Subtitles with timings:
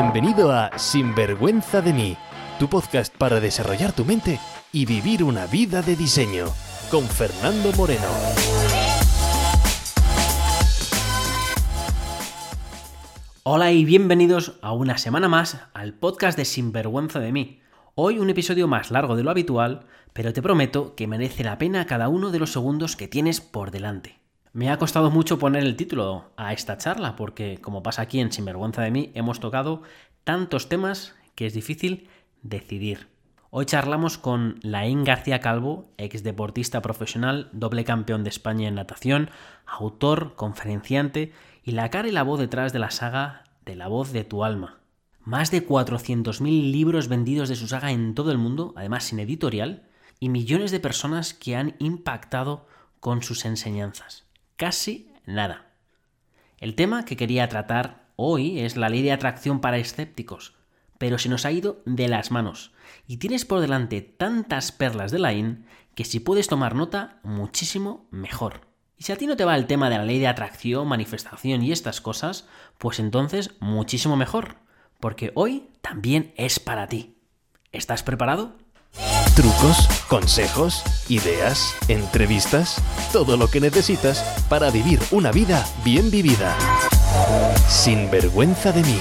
[0.00, 2.16] Bienvenido a Sinvergüenza de mí,
[2.60, 4.38] tu podcast para desarrollar tu mente
[4.70, 6.46] y vivir una vida de diseño,
[6.88, 8.06] con Fernando Moreno.
[13.42, 17.60] Hola y bienvenidos a una semana más al podcast de Sinvergüenza de mí.
[17.96, 21.86] Hoy un episodio más largo de lo habitual, pero te prometo que merece la pena
[21.86, 24.17] cada uno de los segundos que tienes por delante.
[24.58, 28.32] Me ha costado mucho poner el título a esta charla porque, como pasa aquí en
[28.32, 29.82] Sinvergüenza de mí, hemos tocado
[30.24, 32.08] tantos temas que es difícil
[32.42, 33.06] decidir.
[33.50, 39.30] Hoy charlamos con Laín García Calvo, ex deportista profesional, doble campeón de España en natación,
[39.64, 41.32] autor, conferenciante
[41.62, 44.42] y la cara y la voz detrás de la saga de la voz de tu
[44.42, 44.80] alma.
[45.20, 49.84] Más de 400.000 libros vendidos de su saga en todo el mundo, además sin editorial,
[50.18, 52.66] y millones de personas que han impactado
[52.98, 54.27] con sus enseñanzas
[54.58, 55.72] casi nada.
[56.58, 60.54] El tema que quería tratar hoy es la ley de atracción para escépticos,
[60.98, 62.72] pero se nos ha ido de las manos
[63.06, 68.66] y tienes por delante tantas perlas de Lain que si puedes tomar nota, muchísimo mejor.
[68.96, 71.62] Y si a ti no te va el tema de la ley de atracción, manifestación
[71.62, 74.56] y estas cosas, pues entonces muchísimo mejor,
[74.98, 77.16] porque hoy también es para ti.
[77.70, 78.56] ¿Estás preparado?
[79.38, 86.58] Trucos, consejos, ideas, entrevistas, todo lo que necesitas para vivir una vida bien vivida.
[87.68, 88.98] Sin vergüenza de mí.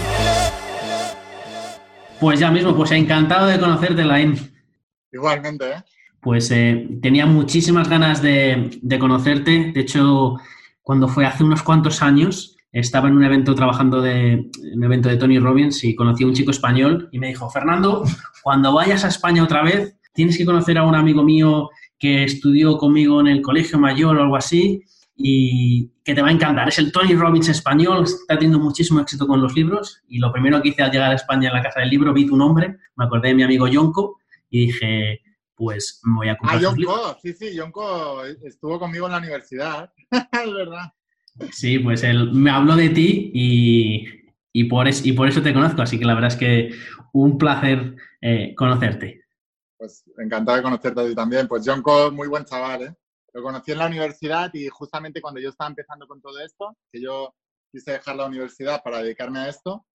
[2.20, 4.36] Pues ya mismo, pues encantado de conocerte, Lain.
[5.12, 5.84] Igualmente, ¿eh?
[6.22, 9.72] Pues eh, tenía muchísimas ganas de, de conocerte.
[9.74, 10.36] De hecho,
[10.84, 15.18] cuando fue hace unos cuantos años, estaba en un evento trabajando de un evento de
[15.18, 18.04] Tony Robbins y conocí a un chico español y me dijo, Fernando,
[18.44, 22.76] cuando vayas a España otra vez, tienes que conocer a un amigo mío que estudió
[22.80, 24.82] conmigo en el colegio mayor o algo así
[25.16, 26.68] y que te va a encantar.
[26.68, 30.60] Es el Tony Robbins español, está teniendo muchísimo éxito con los libros y lo primero
[30.60, 33.06] que hice al llegar a España en la casa del libro, vi tu nombre, me
[33.06, 34.18] acordé de mi amigo Yonko
[34.50, 35.22] y dije,
[35.54, 39.94] pues me voy a comprar Ah, Yonko, sí, sí, Yonko estuvo conmigo en la universidad,
[40.12, 40.94] es verdad.
[41.52, 44.08] Sí, pues él me habló de ti y,
[44.52, 46.72] y, por, es, y por eso te conozco, así que la verdad es que
[47.14, 49.27] un placer eh, conocerte.
[49.78, 51.48] Pues encantado de conocerte a ti también.
[51.48, 52.96] Pues Jonko, muy buen chaval, ¿eh?
[53.34, 57.02] Lo conocí en la universidad y justamente cuando yo estaba empezando con todo esto, que
[57.02, 57.36] yo
[57.72, 59.86] quise dejar la universidad para dedicarme a esto,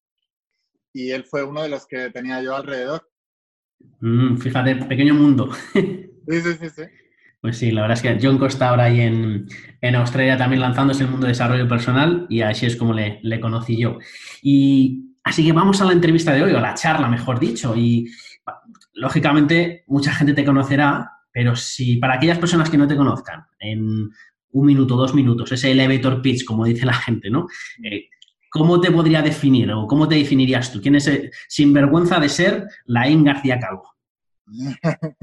[0.93, 3.09] y él fue uno de los que tenía yo alrededor.
[4.01, 5.51] Mm, fíjate, pequeño mundo.
[6.25, 6.83] Sí, sí, sí, sí.
[7.41, 9.49] Pues sí, la verdad es que Jonko está ahora ahí en,
[9.81, 13.41] en, Australia también lanzándose el mundo de desarrollo personal y así es como le, le
[13.41, 13.99] conocí yo.
[14.41, 17.75] Y así que vamos a la entrevista de hoy, o a la charla, mejor dicho.
[17.75, 18.09] Y
[18.95, 24.11] lógicamente mucha gente te conocerá, pero si para aquellas personas que no te conozcan, en
[24.53, 27.47] un minuto, dos minutos, ese elevator pitch, como dice la gente, ¿no?
[27.83, 28.09] Eh,
[28.51, 30.81] ¿Cómo te podría definir o cómo te definirías tú?
[30.83, 33.95] ¿Quién es, eh, sin vergüenza de ser Laín García Calvo?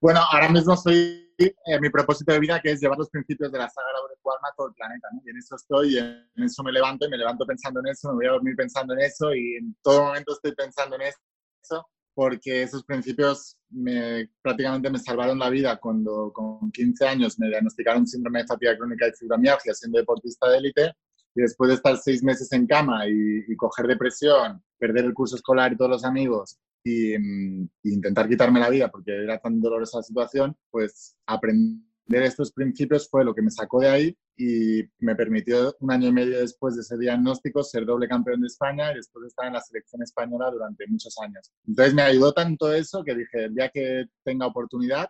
[0.00, 3.58] bueno, ahora mismo soy eh, mi propósito de vida, que es llevar los principios de
[3.58, 5.08] la saga de tu alma a todo el planeta.
[5.12, 5.20] ¿no?
[5.26, 8.10] Y en eso estoy, y en eso me levanto, y me levanto pensando en eso,
[8.10, 11.84] me voy a dormir pensando en eso, y en todo momento estoy pensando en eso
[12.14, 18.06] porque esos principios me, prácticamente me salvaron la vida cuando con 15 años me diagnosticaron
[18.06, 20.92] síndrome de fatiga crónica y fibromialgia siendo deportista de élite
[21.34, 25.34] y después de estar seis meses en cama y, y, coger depresión, perder el curso
[25.34, 29.98] escolar y todos los amigos y, y, intentar quitarme la vida porque era tan dolorosa
[29.98, 35.14] la situación, pues aprendí estos principios fue lo que me sacó de ahí y me
[35.14, 38.96] permitió un año y medio después de ese diagnóstico ser doble campeón de España y
[38.96, 41.52] después de estar en la selección española durante muchos años.
[41.66, 45.08] Entonces me ayudó tanto eso que dije, el día que tenga oportunidad,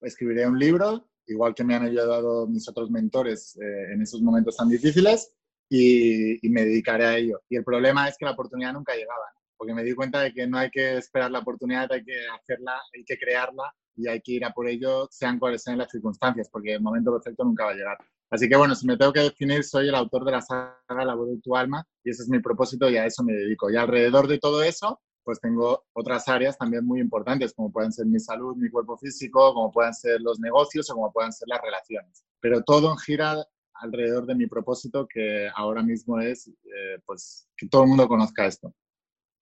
[0.00, 4.56] escribiré un libro, igual que me han ayudado mis otros mentores eh, en esos momentos
[4.56, 5.32] tan difíciles
[5.68, 7.42] y, y, me dedicaré a ello.
[7.48, 9.40] Y el problema es que la oportunidad nunca llegaba, ¿no?
[9.56, 12.80] porque me di cuenta de que no hay que esperar la oportunidad, hay que hacerla,
[12.94, 16.48] hay que crearla y hay que ir a por ello, sean cuales sean las circunstancias,
[16.50, 17.98] porque el momento perfecto nunca va a llegar.
[18.34, 21.14] Así que bueno, si me tengo que definir, soy el autor de la saga La
[21.14, 23.70] voz de tu alma y ese es mi propósito y a eso me dedico.
[23.70, 28.06] Y alrededor de todo eso, pues tengo otras áreas también muy importantes, como pueden ser
[28.06, 31.62] mi salud, mi cuerpo físico, como puedan ser los negocios o como puedan ser las
[31.62, 32.24] relaciones.
[32.40, 33.36] Pero todo gira
[33.74, 38.46] alrededor de mi propósito, que ahora mismo es eh, pues que todo el mundo conozca
[38.46, 38.74] esto.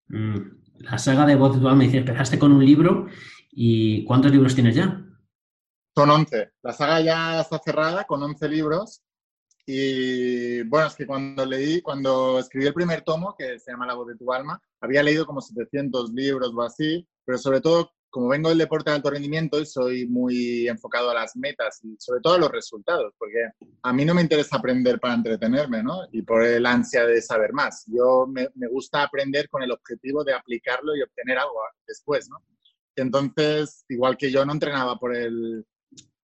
[0.08, 0.38] Mm,
[0.80, 3.06] la saga de voz de tu alma, dice, empezaste con un libro
[3.52, 5.04] ¿Y cuántos libros tienes ya?
[5.94, 6.52] Son 11.
[6.62, 9.02] La saga ya está cerrada con 11 libros.
[9.66, 13.94] Y bueno, es que cuando leí, cuando escribí el primer tomo, que se llama La
[13.94, 18.28] voz de tu alma, había leído como 700 libros o así, pero sobre todo como
[18.28, 22.20] vengo del deporte de alto rendimiento y soy muy enfocado a las metas y sobre
[22.20, 23.38] todo a los resultados, porque
[23.82, 26.00] a mí no me interesa aprender para entretenerme, ¿no?
[26.10, 27.84] Y por el ansia de saber más.
[27.86, 32.42] Yo me, me gusta aprender con el objetivo de aplicarlo y obtener algo después, ¿no?
[32.96, 35.64] Entonces, igual que yo no entrenaba por el,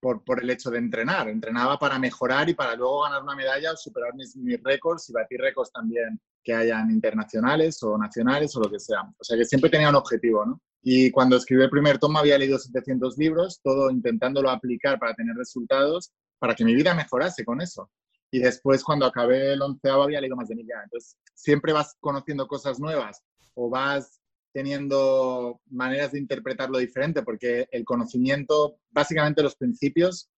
[0.00, 3.72] por, por, el hecho de entrenar, entrenaba para mejorar y para luego ganar una medalla
[3.72, 8.60] o superar mis, mis récords y batir récords también que hayan internacionales o nacionales o
[8.60, 9.02] lo que sea.
[9.18, 10.60] O sea que siempre tenía un objetivo, ¿no?
[10.82, 15.34] Y cuando escribí el primer tomo había leído 700 libros, todo intentándolo aplicar para tener
[15.34, 17.90] resultados, para que mi vida mejorase con eso.
[18.30, 20.82] Y después, cuando acabé el onceavo, había leído más de mil ya.
[20.84, 23.22] Entonces, siempre vas conociendo cosas nuevas
[23.54, 24.20] o vas
[24.56, 30.30] teniendo maneras de interpretarlo diferente, porque el conocimiento, básicamente los principios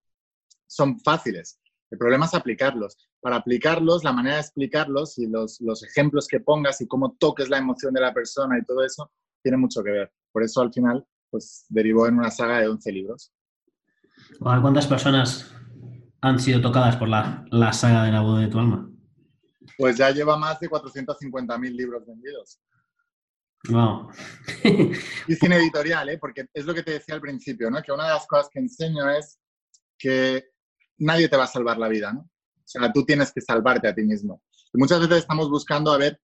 [0.67, 1.57] son fáciles.
[1.89, 2.97] El problema es aplicarlos.
[3.21, 7.47] Para aplicarlos, la manera de explicarlos y los, los ejemplos que pongas y cómo toques
[7.47, 9.09] la emoción de la persona y todo eso,
[9.41, 10.11] tiene mucho que ver.
[10.33, 13.31] Por eso al final, pues derivó en una saga de 11 libros.
[14.37, 15.55] ¿Cuántas personas
[16.19, 18.91] han sido tocadas por la, la saga de la boda de tu alma?
[19.77, 22.59] Pues ya lleva más de 450.000 libros vendidos.
[23.67, 24.09] Wow.
[25.27, 26.17] y sin editorial, ¿eh?
[26.17, 27.81] porque es lo que te decía al principio, ¿no?
[27.81, 29.37] que una de las cosas que enseño es
[29.97, 30.51] que
[30.97, 32.21] nadie te va a salvar la vida, ¿no?
[32.21, 34.43] O sea, tú tienes que salvarte a ti mismo.
[34.73, 36.21] Y muchas veces estamos buscando a ver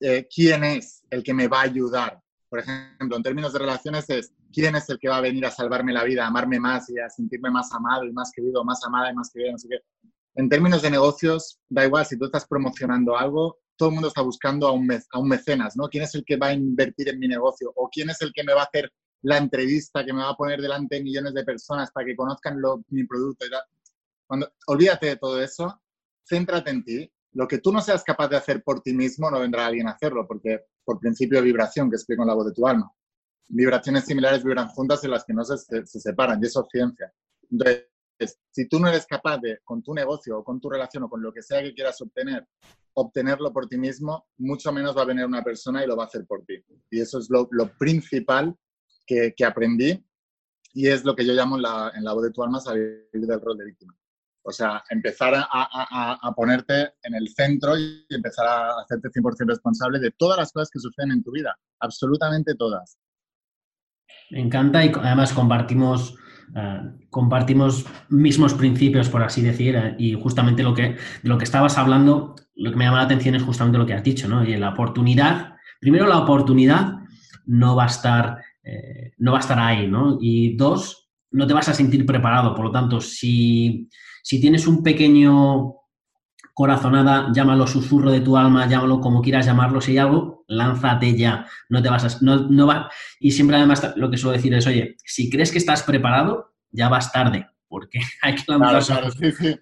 [0.00, 4.08] eh, quién es el que me va a ayudar por ejemplo, en términos de relaciones
[4.08, 6.88] es quién es el que va a venir a salvarme la vida, a amarme más
[6.88, 9.68] y a sentirme más amado y más querido, más amada y más querida, no sé
[9.68, 9.78] qué.
[10.34, 14.22] En términos de negocios, da igual, si tú estás promocionando algo, todo el mundo está
[14.22, 15.88] buscando a un, a un mecenas, ¿no?
[15.88, 17.72] ¿Quién es el que va a invertir en mi negocio?
[17.76, 18.92] ¿O quién es el que me va a hacer
[19.22, 22.60] la entrevista, que me va a poner delante de millones de personas para que conozcan
[22.60, 23.46] lo, mi producto?
[23.46, 23.50] Y
[24.26, 25.80] Cuando, olvídate de todo eso,
[26.28, 27.12] céntrate en ti.
[27.32, 29.92] Lo que tú no seas capaz de hacer por ti mismo, no vendrá alguien a
[29.92, 32.90] hacerlo, porque por principio de vibración que explico en la voz de tu alma.
[33.46, 37.12] Vibraciones similares vibran juntas en las que no se, se, separan, y eso es ciencia.
[37.50, 37.86] Entonces,
[38.50, 41.22] si tú no eres capaz de, con tu negocio o con tu relación o con
[41.22, 42.46] lo que sea que quieras obtener,
[42.94, 46.06] obtenerlo por ti mismo, mucho menos va a venir una persona y lo va a
[46.06, 46.54] hacer por ti.
[46.90, 48.56] Y eso es lo, lo principal
[49.06, 50.04] que, que, aprendí
[50.74, 53.40] y es lo que yo llamo la, en la voz de tu alma salir del
[53.40, 53.96] rol de víctima.
[54.42, 59.46] O sea, empezar a, a, a, ponerte en el centro y empezar a hacerte 100%
[59.46, 62.98] responsable de todas las cosas que suceden en tu vida, absolutamente todas.
[64.30, 66.16] Me encanta y además compartimos,
[66.54, 71.44] uh, compartimos mismos principios, por así decir, uh, y justamente lo que, de lo que
[71.44, 74.44] estabas hablando, lo que me llama la atención es justamente lo que has dicho, ¿no?
[74.44, 76.94] Y la oportunidad, primero la oportunidad
[77.46, 80.18] no va a estar, eh, no va a estar ahí, ¿no?
[80.20, 83.88] Y dos, no te vas a sentir preparado, por lo tanto, si
[84.28, 85.76] si tienes un pequeño
[86.58, 91.46] corazonada, llámalo susurro de tu alma, llámalo como quieras llamarlo, si hay algo, lánzate ya.
[91.68, 92.90] No te vas a, no, no va,
[93.20, 96.88] y siempre además lo que suelo decir es, oye, si crees que estás preparado, ya
[96.88, 98.92] vas tarde, porque hay que lanzarse.
[98.92, 99.60] Claro, claro, sí, sí.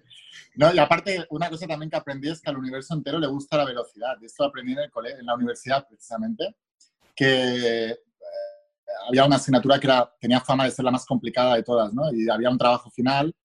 [0.55, 3.57] No, y aparte, una cosa también que aprendí es que al universo entero le gusta
[3.57, 4.15] la velocidad.
[4.23, 6.55] Esto aprendí en, el colegio, en la universidad, precisamente,
[7.15, 7.95] que eh,
[9.07, 12.11] había una asignatura que era, tenía fama de ser la más complicada de todas, ¿no?
[12.11, 13.35] Y había un trabajo final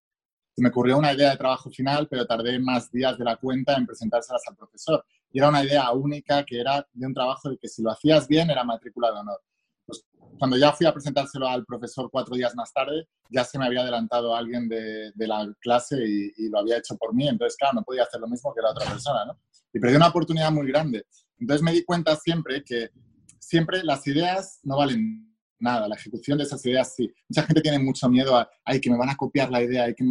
[0.60, 3.87] me ocurrió una idea de trabajo final, pero tardé más días de la cuenta en
[3.87, 5.04] presentárselas al profesor.
[5.31, 8.28] Y era una idea única que era de un trabajo de que si lo hacías
[8.28, 9.40] bien era matrícula de honor.
[9.87, 10.04] Pues
[10.38, 13.81] cuando ya fui a presentárselo al profesor cuatro días más tarde, ya se me había
[13.81, 17.28] adelantado alguien de, de la clase y, y, lo había hecho por mí.
[17.28, 19.38] Entonces, claro, no podía hacer lo mismo que la otra persona, ¿no?
[19.72, 21.06] Y perdí una oportunidad muy grande.
[21.38, 22.90] Entonces me di cuenta siempre que
[23.38, 27.11] siempre las ideas no valen nada, la ejecución de esas ideas sí.
[27.28, 29.94] Mucha gente tiene mucho miedo a, ay, que me van a copiar la idea, ay,
[29.94, 30.04] que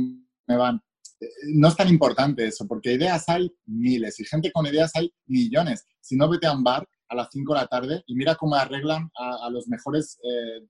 [0.47, 0.81] van.
[1.19, 5.13] Eh, no es tan importante eso, porque ideas hay miles y gente con ideas hay
[5.25, 5.85] millones.
[5.99, 8.55] Si no, vete a un bar a las 5 de la tarde y mira cómo
[8.55, 10.65] arreglan a, los mejores eh,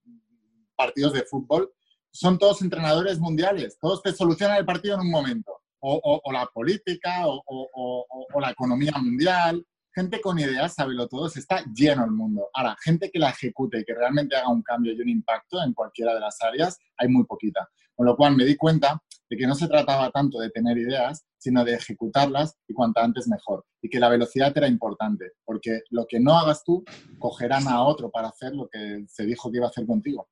[0.76, 1.72] partidos de fútbol.
[2.12, 5.54] Son todos entrenadores mundiales, todos te solucionan el partido en un momento.
[5.84, 9.66] O, la política, o, la economía mundial.
[9.94, 12.50] Gente con ideas, sábelo todo, está lleno el mundo.
[12.54, 15.74] Ahora, gente que la ejecute y que realmente haga un cambio y un impacto en
[15.74, 17.68] cualquiera de las áreas, hay muy poquita.
[17.96, 19.02] Con lo cual me di cuenta
[19.32, 23.30] de que no se trataba tanto de tener ideas, sino de ejecutarlas y cuanto antes
[23.30, 23.64] mejor.
[23.82, 26.84] Y que la velocidad era importante, porque lo que no hagas tú,
[27.18, 30.28] cogerán a otro para hacer lo que se dijo que iba a hacer contigo.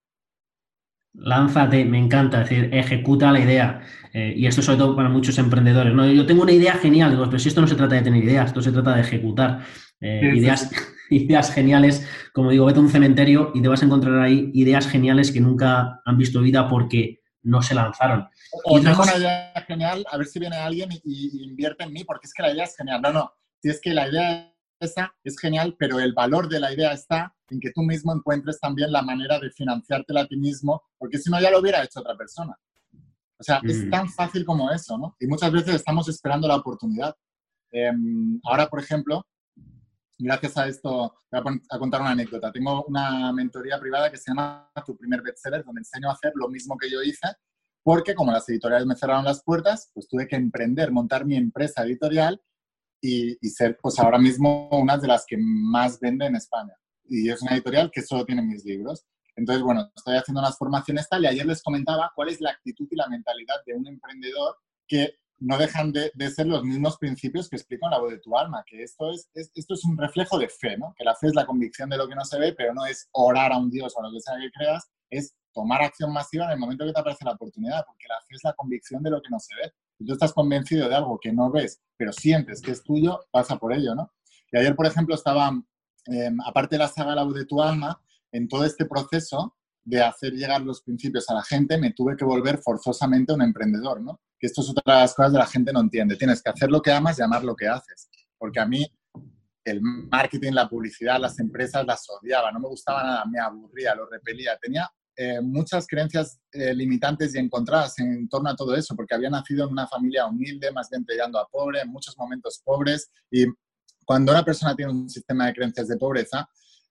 [1.13, 3.81] Lánzate, me encanta, es decir, ejecuta la idea.
[4.11, 5.93] Eh, y esto sobre todo para muchos emprendedores.
[5.93, 6.05] ¿no?
[6.11, 8.47] Yo tengo una idea genial, digo, pero si esto no se trata de tener ideas,
[8.47, 9.61] esto se trata de ejecutar.
[10.01, 10.69] Eh, ideas,
[11.09, 14.89] ideas geniales, como digo, vete a un cementerio y te vas a encontrar ahí ideas
[14.89, 18.27] geniales que nunca han visto vida porque no se lanzaron.
[18.65, 22.03] O tengo una idea genial, a ver si viene alguien y, y, invierte en mí,
[22.03, 23.01] porque es que la idea es genial.
[23.01, 26.73] No, no, si es que la idea empresa es genial, pero el valor de la
[26.73, 30.83] idea está en que tú mismo encuentres también la manera de financiártela a ti mismo,
[30.97, 32.57] porque si no ya lo hubiera hecho otra persona.
[33.37, 33.89] O sea, es mm.
[33.89, 35.15] tan fácil como eso, ¿no?
[35.19, 37.15] Y muchas veces estamos esperando la oportunidad.
[37.71, 39.25] Em, ahora, por ejemplo,
[40.19, 42.51] gracias a esto, voy a, contar una anécdota.
[42.51, 46.49] Tengo una mentoría privada que se llama Tu primer bestseller, donde enseño a hacer lo
[46.49, 47.27] mismo que yo hice,
[47.83, 51.83] porque como las editoriales me cerraron las puertas, pues tuve que emprender, montar mi empresa
[51.83, 52.41] editorial
[53.01, 56.73] y, ser, pues ahora mismo, una de las que más vende en España.
[57.05, 59.05] Y es una editorial que solo tiene mis libros.
[59.37, 62.87] Entonces, bueno, estoy haciendo unas formaciones tal y ayer les comentaba cuál es la actitud
[62.91, 67.55] y la mentalidad de un emprendedor que no dejan de, ser los mismos principios que
[67.55, 70.77] explico la voz de tu alma, que esto es, esto es un reflejo de fe,
[70.77, 70.93] ¿no?
[70.97, 73.07] Que la fe es la convicción de lo que no se ve, pero no es
[73.11, 76.45] orar a un Dios o a lo que sea que creas, es tomar acción masiva
[76.45, 79.09] en el momento que te aparece la oportunidad, porque la fe es la convicción de
[79.11, 79.71] lo que no se ve.
[79.97, 83.57] Si tú estás convencido de algo que no ves, pero sientes que es tuyo, pasa
[83.57, 84.11] por ello, ¿no?
[84.51, 85.51] Y ayer, por ejemplo, estaba,
[86.05, 90.01] em, aparte de la saga La voz de tu alma, en todo este proceso de
[90.01, 94.19] hacer llegar los principios a la gente, me tuve que volver forzosamente un emprendedor, ¿no?
[94.39, 96.15] Que esto es otra de las cosas que la gente no entiende.
[96.15, 98.09] Tienes que hacer lo que amas y amar lo que haces.
[98.37, 98.85] Porque a mí
[99.65, 104.07] el marketing, la publicidad, las empresas las odiaba, no me gustaba nada, me aburría, lo
[104.07, 104.57] repelía.
[104.61, 109.29] Tenía eh, muchas creencias eh, limitantes y encontradas en torno a todo eso, porque había
[109.29, 113.45] nacido en una familia humilde, más bien peleando a pobre, en muchos momentos pobres, y
[114.05, 116.49] cuando una persona tiene un sistema de creencias de pobreza,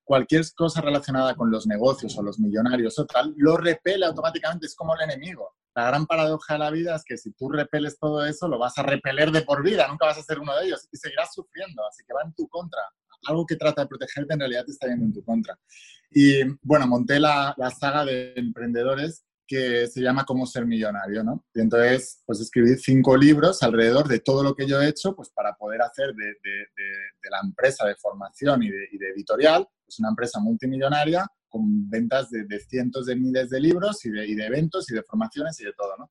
[0.08, 4.74] cualquier cosa relacionada con los negocios o los millonarios o tal, lo repele automáticamente, es
[4.74, 5.54] como el enemigo.
[5.74, 8.78] La gran paradoja de la vida es que si tú repeles todo eso, lo vas
[8.78, 11.86] a repeler de por vida, nunca vas a ser uno de ellos y seguirás sufriendo,
[11.86, 12.80] así que va en tu contra.
[13.26, 15.58] Algo que trata de protegerte en realidad te está yendo en tu contra.
[16.10, 21.44] Y bueno, monté la, la saga de emprendedores que se llama Cómo ser millonario, ¿no?
[21.52, 25.28] Y entonces, pues escribí cinco libros alrededor de todo lo que yo he hecho, pues
[25.28, 29.68] para poder hacer de, de, de, la empresa de formación y de, y de editorial,
[29.88, 34.34] pues una empresa multimillonaria con ventas de, cientos de miles de libros y de, y
[34.34, 36.10] de eventos y de formaciones y de todo, ¿no?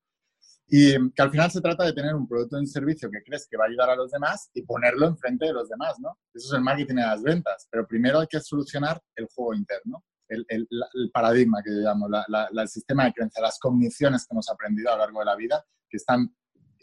[0.66, 3.46] Y que al final se trata de tener un producto o un servicio que crees
[3.48, 6.18] que va a ayudar a los demás y ponerlo enfrente de los demás, ¿no?
[6.34, 10.04] Eso es el marketing de las ventas, pero primero hay que solucionar el juego interno,
[10.28, 14.34] el, el, el paradigma que llamamos, la, la, el sistema de creencia, las cogniciones que
[14.34, 16.34] hemos aprendido a lo largo de la vida que están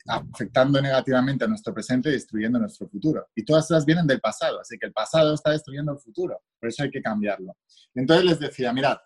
[0.07, 3.27] afectando negativamente a nuestro presente y destruyendo nuestro futuro.
[3.35, 6.69] Y todas esas vienen del pasado, así que el pasado está destruyendo el futuro, por
[6.69, 7.55] eso hay que cambiarlo.
[7.93, 8.97] entonces les decía, mirad,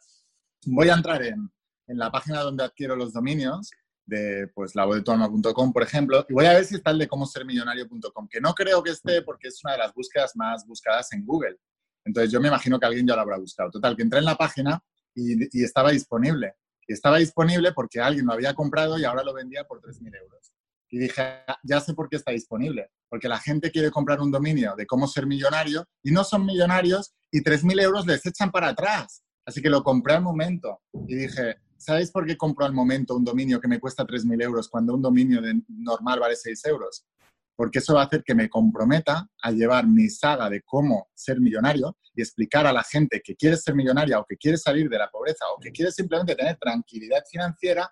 [0.66, 1.50] voy a entrar en,
[1.88, 3.72] en la página donde adquiero los dominios
[4.06, 7.46] de pues, labodetualma.com, por ejemplo, y voy a ver si está el de cómo ser
[7.46, 11.26] millonario.com, que no creo que esté porque es una de las búsquedas más buscadas en
[11.26, 11.58] Google.
[12.04, 13.70] Entonces yo me imagino que alguien ya lo habrá buscado.
[13.70, 14.82] Total, que entré en la página
[15.14, 16.56] y, y estaba disponible.
[16.88, 20.54] Y estaba disponible porque alguien lo había comprado y ahora lo vendía por 3.000 euros.
[20.90, 22.90] Y dije, ya sé por qué está disponible.
[23.10, 27.14] Porque la gente quiere comprar un dominio de cómo ser millonario y no son millonarios
[27.32, 29.24] y 3.000 euros les echan para atrás.
[29.46, 33.24] Así que lo compré al momento y dije, ¿Sabéis por qué compro al momento un
[33.24, 37.06] dominio que me cuesta 3.000 euros cuando un dominio de normal vale 6 euros?
[37.56, 41.40] Porque eso va a hacer que me comprometa a llevar mi saga de cómo ser
[41.40, 44.98] millonario y explicar a la gente que quiere ser millonaria o que quiere salir de
[44.98, 47.90] la pobreza o que quiere simplemente tener tranquilidad financiera,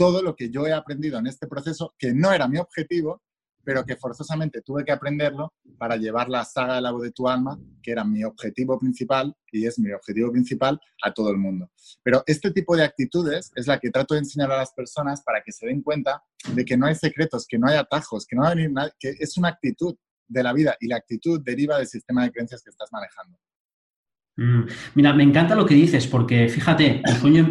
[0.00, 3.22] todo lo que yo he aprendido en este proceso, que no era mi objetivo,
[3.62, 7.58] pero que forzosamente tuve que aprenderlo para llevar la saga del agua de tu alma,
[7.82, 11.70] que era mi objetivo principal y es mi objetivo principal a todo el mundo.
[12.02, 15.42] Pero este tipo de actitudes es la que trato de enseñar a las personas para
[15.42, 18.54] que se den cuenta de que no hay secretos, que no hay atajos, que no
[18.70, 19.94] nada, que es una actitud
[20.28, 23.38] de la vida y la actitud deriva del sistema de creencias que estás manejando.
[24.40, 24.62] Mm.
[24.94, 27.02] Mira, me encanta lo que dices, porque fíjate,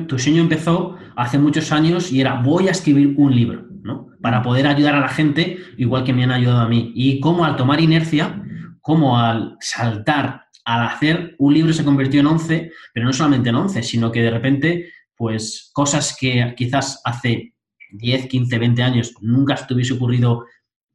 [0.08, 4.08] tu sueño, empezó hace muchos años y era voy a escribir un libro, ¿no?
[4.20, 6.92] Para poder ayudar a la gente igual que me han ayudado a mí.
[6.96, 8.44] Y cómo al tomar inercia,
[8.82, 13.56] como al saltar, al hacer un libro se convirtió en 11, pero no solamente en
[13.56, 17.54] 11, sino que de repente, pues cosas que quizás hace
[17.92, 20.44] 10, 15, 20 años nunca te hubiese ocurrido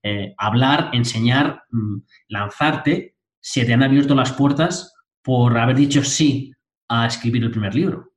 [0.03, 1.99] eh, hablar, enseñar, mm,
[2.31, 4.94] lanzarte, se te han abierto las puertas
[5.25, 6.54] por haber dicho sí
[6.88, 8.12] a escribir el primer libro.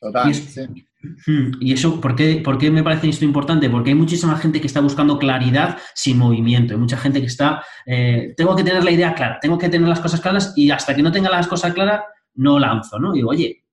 [0.00, 0.88] Total, y, sí.
[1.26, 3.70] Hmm, y eso, ¿por qué, ¿por qué, me parece esto importante?
[3.70, 6.74] Porque hay muchísima gente que está buscando claridad sin movimiento.
[6.74, 9.86] Hay mucha gente que está, eh, tengo que tener la idea clara, tengo que tener
[9.86, 12.02] las cosas claras y hasta que no tenga las cosas claras,
[12.34, 13.14] no lanzo, ¿no?
[13.14, 13.64] Y digo, oye,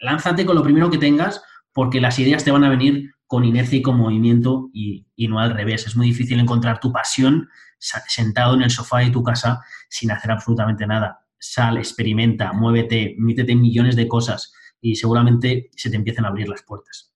[0.00, 3.78] lánzate con lo primero que tengas porque las ideas te van a venir con inercia
[3.78, 5.86] y con movimiento y, y no al revés.
[5.86, 7.48] Es muy difícil encontrar tu pasión
[7.78, 11.26] sentado en el sofá de tu casa sin hacer absolutamente nada.
[11.38, 16.62] Sal, experimenta, muévete, métete millones de cosas y seguramente se te empiezan a abrir las
[16.62, 17.14] puertas.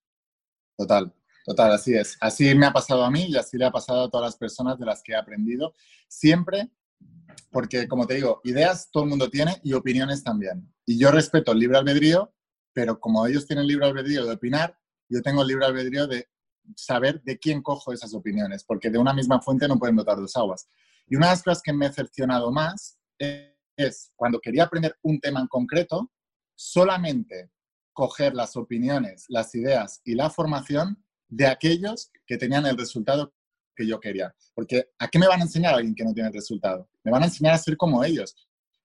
[0.78, 2.16] Total, total, así es.
[2.18, 4.78] Así me ha pasado a mí y así le ha pasado a todas las personas
[4.78, 5.74] de las que he aprendido.
[6.08, 6.70] Siempre
[7.50, 10.66] porque como te digo, ideas todo el mundo tiene y opiniones también.
[10.86, 12.32] Y yo respeto el libre albedrío,
[12.72, 16.28] pero como ellos tienen libre albedrío de opinar, yo tengo el libre albedrío de
[16.74, 20.36] saber de quién cojo esas opiniones, porque de una misma fuente no pueden botar dos
[20.36, 20.68] aguas.
[21.06, 25.20] Y una de las cosas que me ha decepcionado más es cuando quería aprender un
[25.20, 26.10] tema en concreto,
[26.54, 27.50] solamente
[27.92, 33.32] coger las opiniones, las ideas y la formación de aquellos que tenían el resultado
[33.74, 34.34] que yo quería.
[34.54, 36.88] Porque ¿a qué me van a enseñar a alguien que no tiene el resultado?
[37.04, 38.34] Me van a enseñar a ser como ellos.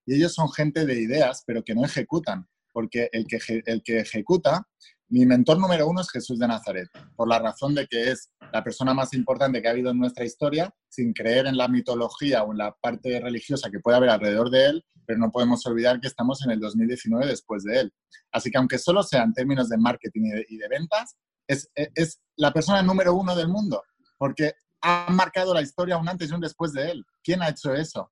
[0.06, 2.48] Y ellos son gente de ideas, pero que no ejecutan.
[2.74, 4.68] Porque el que, el que ejecuta
[5.12, 8.64] mi mentor número uno es Jesús de Nazaret, por la razón de que es la
[8.64, 12.54] persona más importante que ha habido en nuestra historia, sin creer en la mitología o
[12.54, 16.08] en la parte religiosa que puede haber alrededor de él, pero no podemos olvidar que
[16.08, 17.94] estamos en el 2019 después de él.
[18.32, 22.54] Así que aunque solo sea en términos de marketing y de, ventas, es, es la
[22.54, 23.84] persona número uno del mundo,
[24.18, 27.06] porque ha marcado la historia un antes y un después de él.
[27.22, 28.10] ¿Quién ha hecho eso?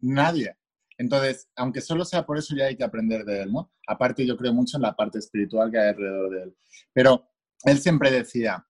[0.00, 0.56] Nadie.
[0.98, 3.72] Entonces, aunque solo sea por eso, ya hay que aprender de él, ¿no?
[3.86, 6.56] Aparte, yo creo mucho en la parte espiritual que hay alrededor de él.
[6.92, 7.28] Pero
[7.64, 8.66] él siempre decía,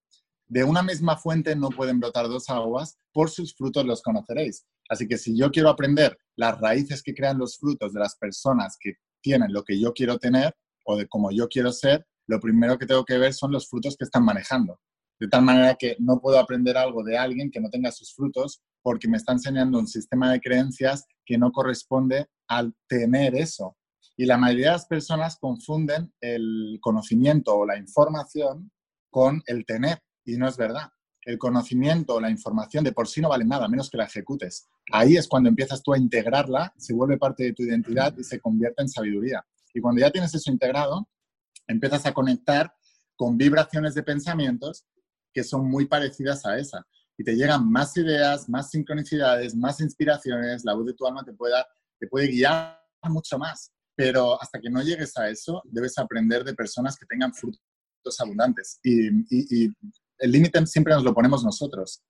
[0.47, 4.67] de una misma fuente no pueden brotar dos aguas, por sus frutos los conoceréis.
[4.89, 8.77] Así que si yo quiero aprender las raíces que crean los frutos de las personas
[8.79, 12.77] que tienen lo que yo quiero tener o de cómo yo quiero ser, lo primero
[12.79, 14.81] que tengo que ver son los frutos que están manejando.
[15.19, 18.61] De tal manera que no puedo aprender algo de alguien que no tenga sus frutos
[18.83, 23.77] porque me está enseñando un sistema de creencias que no corresponde al tener eso.
[24.17, 28.71] Y la mayoría de las personas confunden el conocimiento o la información
[29.11, 30.91] con el tener, y no es verdad.
[31.25, 34.69] El conocimiento o la información de por sí no vale nada, menos que la ejecutes.
[34.91, 38.41] Ahí es cuando empiezas tú a integrarla, se vuelve parte de tu identidad y se
[38.41, 39.45] convierte en sabiduría.
[39.73, 41.09] Y cuando ya tienes eso integrado,
[41.67, 42.75] empiezas a conectar
[43.17, 44.85] con vibraciones de pensamientos
[45.33, 46.87] que son muy parecidas a esa.
[47.23, 51.33] Y te llegan más ideas, más sincronicidades, más inspiraciones, la voz de tu alma te
[51.33, 51.55] puede,
[52.01, 53.71] te puede guiar mucho más.
[53.95, 57.63] Pero hasta que no llegues a eso, debes aprender de personas que tengan frutos
[58.19, 58.81] abundantes.
[58.83, 62.03] Y el límite siempre nos lo ponemos nosotros,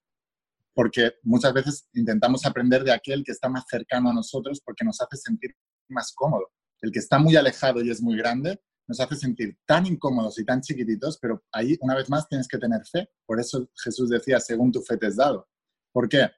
[0.73, 4.99] porque muchas veces intentamos aprender de aquel que está más cercano a nosotros porque nos
[4.99, 5.55] hace sentir
[5.89, 6.49] más cómodo.
[6.81, 10.45] El que está muy alejado y es muy grande nos hace sentir tan incómodos y
[10.45, 13.09] tan chiquititos, pero ahí una vez más tienes que tener fe.
[13.25, 15.47] Por eso Jesús decía, según tu fe te es dado.
[15.91, 16.29] ¿Por qué?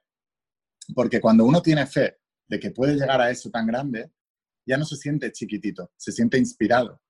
[0.94, 4.12] Porque cuando uno tiene fe de que puede llegar a eso tan grande,
[4.66, 7.00] ya no se siente chiquitito, se siente inspirado.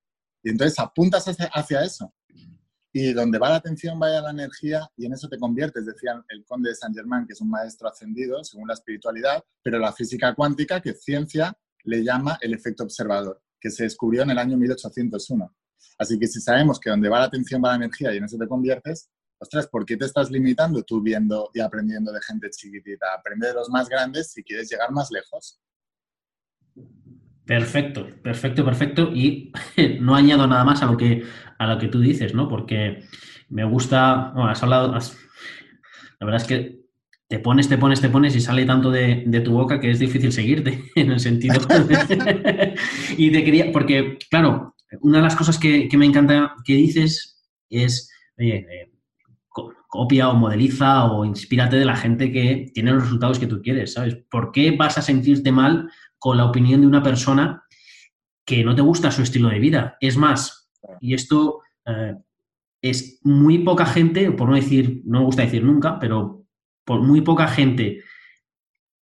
[0.43, 2.15] Y entonces apuntas hacia, eso.
[2.93, 6.45] Y donde va la atención, vaya la energía, y en eso te conviertes, decía el
[6.45, 10.35] conde de Saint Germain, que es un maestro ascendido según la espiritualidad, pero la física
[10.35, 15.53] cuántica, que ciencia le llama el efecto observador que se descubrió en el año 1801.
[15.99, 18.39] Así que si sabemos que donde va la atención va la energía y en eso
[18.39, 23.07] te conviertes, ostras, ¿por qué te estás limitando tú viendo y aprendiendo de gente chiquitita?
[23.19, 25.61] Aprende de los más grandes si quieres llegar más lejos.
[27.45, 29.11] Perfecto, perfecto, perfecto.
[29.13, 29.53] Y
[30.01, 31.25] no añado nada más a lo que,
[31.59, 32.49] a lo que tú dices, ¿no?
[32.49, 33.03] Porque
[33.49, 36.86] me gusta, bueno, has hablado, la verdad es que
[37.29, 40.33] te pones, te pones, te pones y sale tanto de, tu boca que es difícil
[40.33, 41.55] seguirte en el sentido.
[43.17, 48.11] y te quería, porque, claro, una de las cosas que, me encanta que dices es,
[48.39, 48.93] oye, eh,
[49.89, 53.95] copia o modeliza o inspírate de la gente que tiene los resultados que tú quieres,
[53.95, 54.17] ¿sabes?
[54.31, 57.65] ¿Por qué vas a sentirte mal con la opinión de una persona
[58.45, 59.97] que no te gusta su estilo de vida?
[60.01, 60.69] Es más,
[61.01, 62.15] y esto eh,
[62.83, 66.46] es muy poca gente, por no decir, no me gusta decir nunca, pero
[66.87, 68.03] por muy poca gente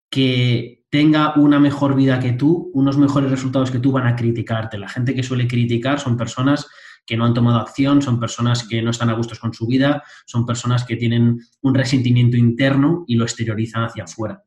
[0.10, 4.78] que tenga una mejor vida que tú, unos mejores resultados que tú, van a criticarte.
[4.78, 6.68] La gente que suele criticar son personas
[7.06, 10.04] que no han tomado acción, son personas que no están a gustos con su vida,
[10.26, 14.44] son personas que tienen un resentimiento interno y lo exteriorizan hacia afuera.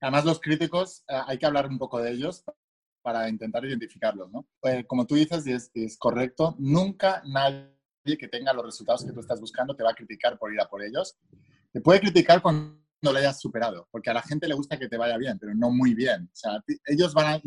[0.00, 2.42] Además, los críticos, eh, hay que hablar un poco de ellos
[3.02, 4.48] para intentar identificarlos, ¿no?
[4.64, 9.12] Eh, como tú dices, y es, es, correcto, nunca nadie que tenga los resultados que
[9.12, 11.16] tú estás buscando te va a criticar por ir a por ellos.
[11.72, 14.98] Te puede criticar cuando lo hayas superado, porque a la gente le gusta que te
[14.98, 16.28] vaya bien, pero no muy bien.
[16.30, 17.40] O sea, ellos van a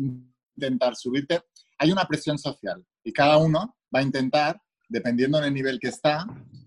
[0.56, 1.42] intentar subirte.
[1.78, 6.26] Hay una presión social y cada uno va a intentar, dependiendo del nivel que está,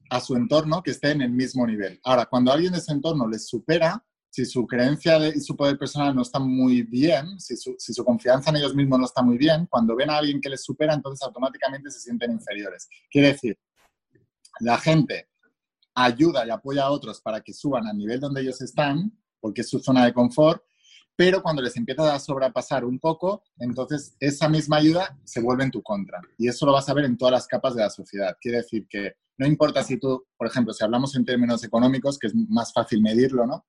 [0.09, 1.99] a su entorno que esté en el mismo nivel.
[2.03, 6.15] Ahora, cuando alguien de ese entorno les supera, si su creencia y su poder personal
[6.15, 9.37] no está muy bien, si su, si su, confianza en ellos mismos no está muy
[9.37, 12.87] bien, cuando ven a alguien que les supera, entonces automáticamente se sienten inferiores.
[13.09, 13.57] Quiere decir,
[14.59, 15.28] la gente
[16.03, 19.69] ayuda y apoya a otros para que suban al nivel donde ellos están, porque es
[19.69, 20.63] su zona de confort,
[21.15, 25.71] pero cuando les empieza a sobrepasar un poco, entonces esa misma ayuda se vuelve en
[25.71, 26.21] tu contra.
[26.38, 28.38] Y eso lo vas a ver en todas las capas de la sociedad.
[28.39, 32.27] Quiere decir que no importa si tú, por ejemplo, si hablamos en términos económicos, que
[32.27, 33.65] es más fácil medirlo, ¿no?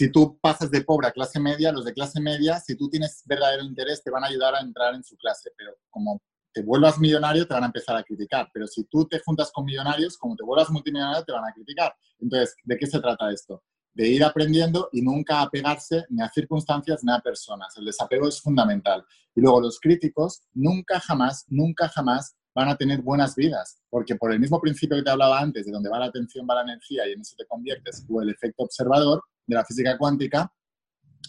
[0.00, 3.22] si tú pasas de pobre a clase media, los de clase media, si tú tienes
[3.26, 6.98] verdadero interés, te van a ayudar a entrar en su clase, pero como te vuelvas
[6.98, 8.48] millonario, te van a empezar a criticar.
[8.52, 11.94] Pero si tú te juntas con millonarios, como te vuelvas multimillonario, te van a criticar.
[12.18, 13.62] Entonces, ¿de qué se trata esto?
[13.94, 17.76] De ir aprendiendo y nunca apegarse ni a circunstancias ni a personas.
[17.76, 19.04] El desapego es fundamental.
[19.34, 24.32] Y luego los críticos nunca jamás, nunca jamás van a tener buenas vidas, porque por
[24.32, 27.08] el mismo principio que te hablaba antes, de donde va la atención, va la energía
[27.08, 30.52] y en eso te conviertes, o el efecto observador de la física cuántica,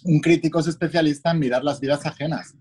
[0.06, 2.56] un crítico es especialista en mirar las vidas ajenas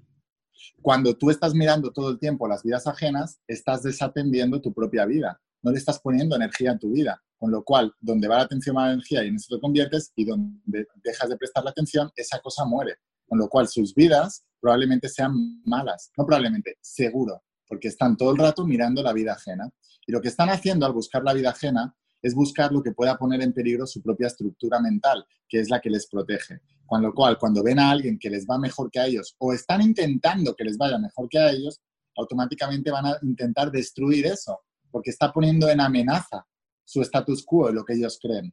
[0.82, 5.40] cuando tú estás mirando todo el tiempo las vidas ajenas, estás desatendiendo tu propia vida.
[5.62, 7.22] No le estás poniendo energía a tu vida.
[7.38, 10.12] Con lo cual, donde va la atención va la energía y en eso te conviertes
[10.14, 12.96] y donde dejas de prestar la atención, esa cosa muere.
[13.26, 16.10] Con lo cual, sus vidas probablemente sean malas.
[16.16, 19.70] No probablemente, seguro, porque están todo el rato mirando la vida ajena.
[20.06, 23.16] Y lo que están haciendo al buscar la vida ajena es buscar lo que pueda
[23.16, 26.60] poner en peligro su propia estructura mental, que es la que les protege.
[26.90, 29.53] Con lo cual, cuando ven a alguien que les va mejor que a ellos o
[29.53, 31.81] están intentando que les vaya mejor que a ellos,
[32.16, 34.59] automáticamente van a intentar destruir eso,
[34.90, 36.44] porque está poniendo en amenaza
[36.85, 38.53] su status quo, lo que ellos creen.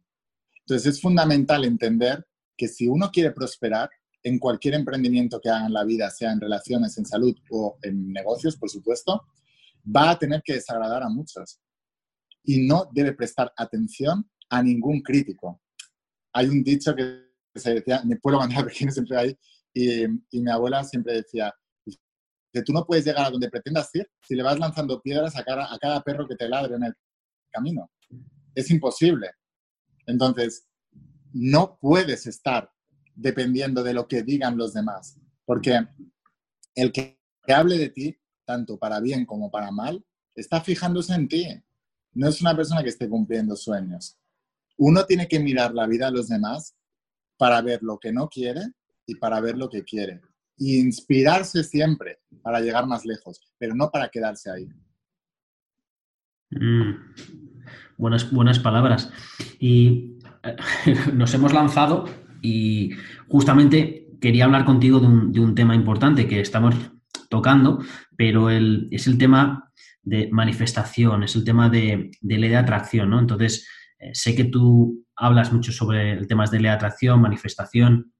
[0.59, 3.89] Entonces es fundamental entender que si uno quiere prosperar
[4.21, 8.13] en cualquier emprendimiento que haga en la vida, sea en relaciones, en salud o en
[8.13, 9.25] negocios, por supuesto,
[9.83, 11.59] va a tener que desagradar a muchos
[12.43, 15.59] y no debe prestar atención a ningún crítico.
[16.33, 17.26] Hay un dicho que
[17.57, 19.37] se decía, me puedo mandar pequeño siempre ahí,
[19.73, 21.53] y, y, mi abuela siempre decía,
[22.51, 25.43] que tú no puedes llegar a donde pretendas ir si le vas lanzando piedras a
[25.43, 26.93] cada, a cada perro que te ladre en el
[27.51, 27.91] camino.
[28.55, 29.31] Es imposible.
[30.05, 30.67] Entonces,
[31.33, 32.71] no puedes estar
[33.13, 35.85] dependiendo de lo que digan los demás, porque
[36.75, 41.27] el que, que hable de ti, tanto para bien como para mal, está fijándose en
[41.27, 41.63] ti
[42.13, 44.17] no es una persona que esté cumpliendo sueños.
[44.77, 46.75] Uno tiene que mirar la vida de los demás
[47.37, 48.61] para ver lo que no quiere
[49.05, 50.21] y para ver lo que quiere.
[50.57, 54.67] Inspirarse siempre para llegar más lejos, pero no para quedarse ahí.
[56.49, 56.93] Mm.
[57.97, 59.11] buenas, buenas palabras.
[59.59, 60.55] Y eh,
[61.13, 62.05] nos hemos lanzado
[62.41, 62.91] y
[63.27, 65.07] justamente quería hablar contigo de
[65.39, 66.75] un, tema importante que estamos
[67.29, 67.83] tocando,
[68.15, 69.71] pero es el tema
[70.01, 73.19] de manifestación, es el tema de, ley de atracción, ¿no?
[73.19, 73.67] Entonces,
[73.99, 78.13] eh, sé que tú hablas mucho sobre el tema de ley de atracción, manifestación,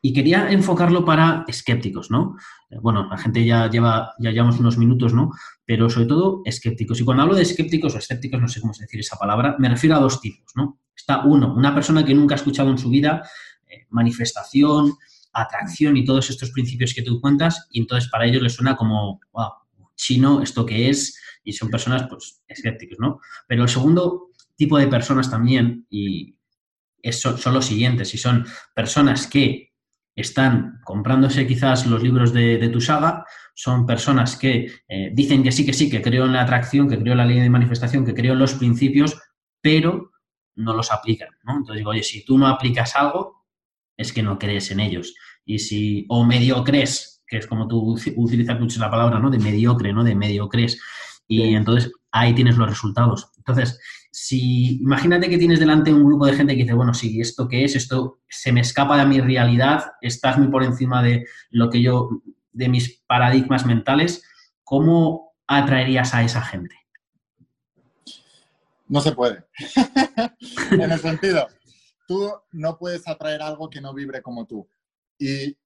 [0.00, 2.36] y quería enfocarlo para escépticos, ¿no?
[2.70, 5.32] Eh, bueno, la gente ya lleva, ya llevamos unos minutos, ¿no?
[5.64, 7.00] Pero sobre todo escépticos.
[7.00, 9.96] Y cuando hablo de escépticos o escépticos, no sé cómo decir esa palabra, me refiero
[9.96, 10.80] a dos tipos, ¿no?
[10.96, 13.22] Está uno, una persona que nunca ha escuchado en su vida
[13.66, 14.94] eh, manifestación,
[15.32, 19.20] atracción y todos estos principios que tú cuentas, y entonces para ellos les suena como,
[19.32, 19.50] wow,
[19.96, 23.20] chino, esto que es, y son personas pues escépticas, ¿no?
[23.46, 24.27] Pero el segundo
[24.58, 26.36] tipo de personas también, y
[27.12, 28.44] son, los siguientes, y son
[28.74, 29.72] personas que
[30.14, 35.64] están comprándose quizás los libros de, tu saga, son personas que eh, dicen que sí,
[35.64, 38.14] que sí, que creo en la atracción, que creo en la ley de manifestación, que
[38.14, 39.16] creo en los principios,
[39.60, 40.10] pero
[40.56, 41.52] no los aplican, ¿no?
[41.52, 43.46] Entonces digo, oye, si tú no aplicas algo,
[43.96, 45.14] es que no crees en ellos.
[45.44, 49.30] Y si, o medio crees que es como tú utilizas mucho la palabra, ¿no?
[49.30, 50.02] De mediocre, ¿no?
[50.02, 50.80] De mediocres.
[51.28, 53.30] Y entonces ahí tienes los resultados.
[53.36, 53.78] Entonces,
[54.10, 57.64] si imagínate que tienes delante un grupo de gente que dice, bueno, sí, ¿esto qué
[57.64, 57.76] es?
[57.76, 62.08] Esto se me escapa de mi realidad, estás muy por encima de lo que yo,
[62.52, 64.22] de mis paradigmas mentales,
[64.64, 66.74] ¿cómo atraerías a esa gente?
[68.86, 69.44] No se puede.
[70.70, 71.46] en el sentido,
[72.06, 74.68] tú no puedes atraer algo que no vibre como tú.
[75.18, 75.56] Y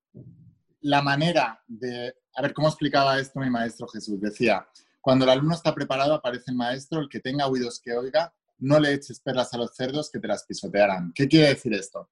[0.80, 4.20] la manera de, a ver, ¿cómo explicaba esto mi maestro Jesús?
[4.20, 4.66] Decía,
[5.02, 8.78] cuando el alumno está preparado aparece el maestro, el que tenga oídos que oiga, no
[8.78, 11.12] le eches perlas a los cerdos que te las pisotearán.
[11.12, 12.08] ¿Qué quiere decir esto?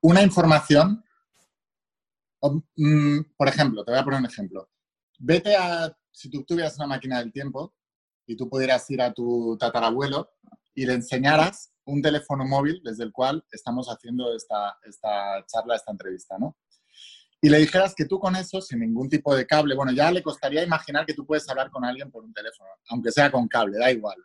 [0.00, 1.04] Una información,
[2.76, 4.70] mm, por ejemplo, te voy a poner un ejemplo.
[5.18, 7.74] Vete a, si tú tuvieras una máquina del tiempo
[8.26, 10.30] y tú pudieras ir a tu tatarabuelo
[10.74, 15.92] y le enseñaras un teléfono móvil desde el cual estamos haciendo esta, esta charla, esta
[15.92, 16.56] entrevista, ¿no?
[17.44, 20.22] Y le dijeras que tú con eso, sin ningún tipo de cable, bueno, ya le
[20.22, 23.76] costaría imaginar que tú puedes hablar con alguien por un teléfono, aunque sea con cable,
[23.76, 24.16] da igual.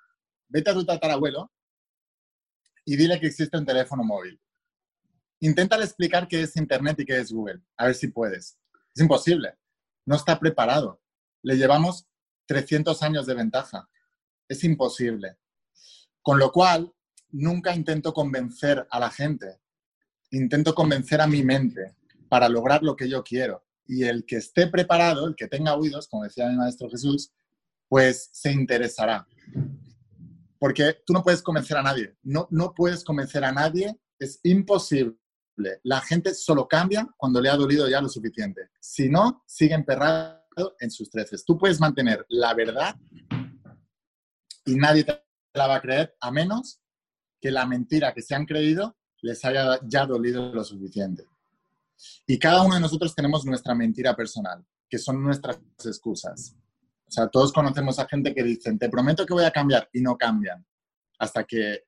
[0.48, 1.52] Vete a tu tatarabuelo
[2.86, 4.40] y dile que existe un teléfono móvil.
[5.42, 8.58] Inténtale explicar qué es Internet y qué es Google, a ver si puedes.
[8.96, 9.58] Es imposible.
[10.06, 11.02] No está preparado.
[11.42, 12.08] Le llevamos
[12.46, 13.90] 300 años de ventaja.
[14.48, 15.36] Es imposible.
[16.22, 16.94] Con lo cual,
[17.32, 19.60] nunca intento convencer a la gente.
[20.32, 21.99] Intento convencer a mi mente
[22.30, 23.65] para lograr lo que yo quiero.
[23.86, 27.32] Y el que esté preparado, el que tenga oídos, como decía mi maestro Jesús,
[27.88, 29.28] pues se interesará.
[30.60, 32.15] Porque tú no puedes convencer a nadie.
[32.22, 35.18] No, no puedes convencer a nadie es imposible.
[35.84, 38.70] La gente solo cambia cuando le ha dolido ya lo suficiente.
[38.80, 41.44] Si no, sigue emperrado en sus treces.
[41.46, 42.96] Tú puedes mantener la verdad
[44.65, 46.82] y nadie te la va a creer a menos
[47.42, 51.26] que la mentira que se han creído les haya ya dolido lo suficiente.
[52.28, 56.56] Y cada uno de nosotros tenemos nuestra mentira personal, que son nuestras excusas.
[57.08, 60.02] O sea, todos conocemos a gente que dicen, te prometo que voy a cambiar y
[60.02, 60.66] no cambian,
[61.18, 61.86] hasta que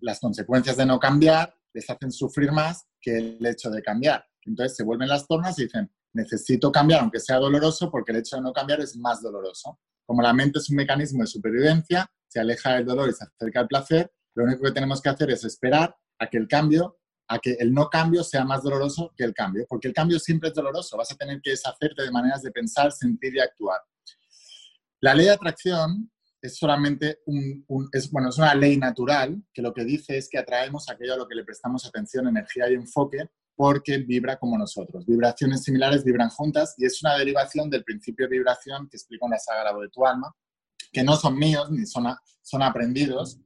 [0.00, 4.24] las consecuencias de no cambiar les hacen sufrir más que el hecho de cambiar.
[4.44, 8.36] Entonces se vuelven las tornas y dicen, necesito cambiar, aunque sea doloroso, porque el hecho
[8.36, 9.80] de no cambiar es más doloroso.
[10.06, 13.60] Como la mente es un mecanismo de supervivencia, se aleja del dolor y se acerca
[13.60, 17.38] al placer, lo único que tenemos que hacer es esperar a que el cambio, a
[17.38, 20.54] que el no cambio sea más doloroso que el cambio, porque el cambio siempre es
[20.54, 23.80] doloroso, vas a tener que deshacerte de maneras de pensar, sentir y actuar.
[25.00, 26.10] La ley de atracción
[26.40, 30.38] es solamente un, es, bueno, es una ley natural que lo que dice es que
[30.38, 35.06] atraemos aquello a lo que le prestamos atención, energía y enfoque porque vibra como nosotros.
[35.06, 39.32] Vibraciones similares vibran juntas y es una derivación del principio de vibración que explico en
[39.32, 40.34] la saga de tu alma,
[40.92, 43.38] que no son míos ni son, son aprendidos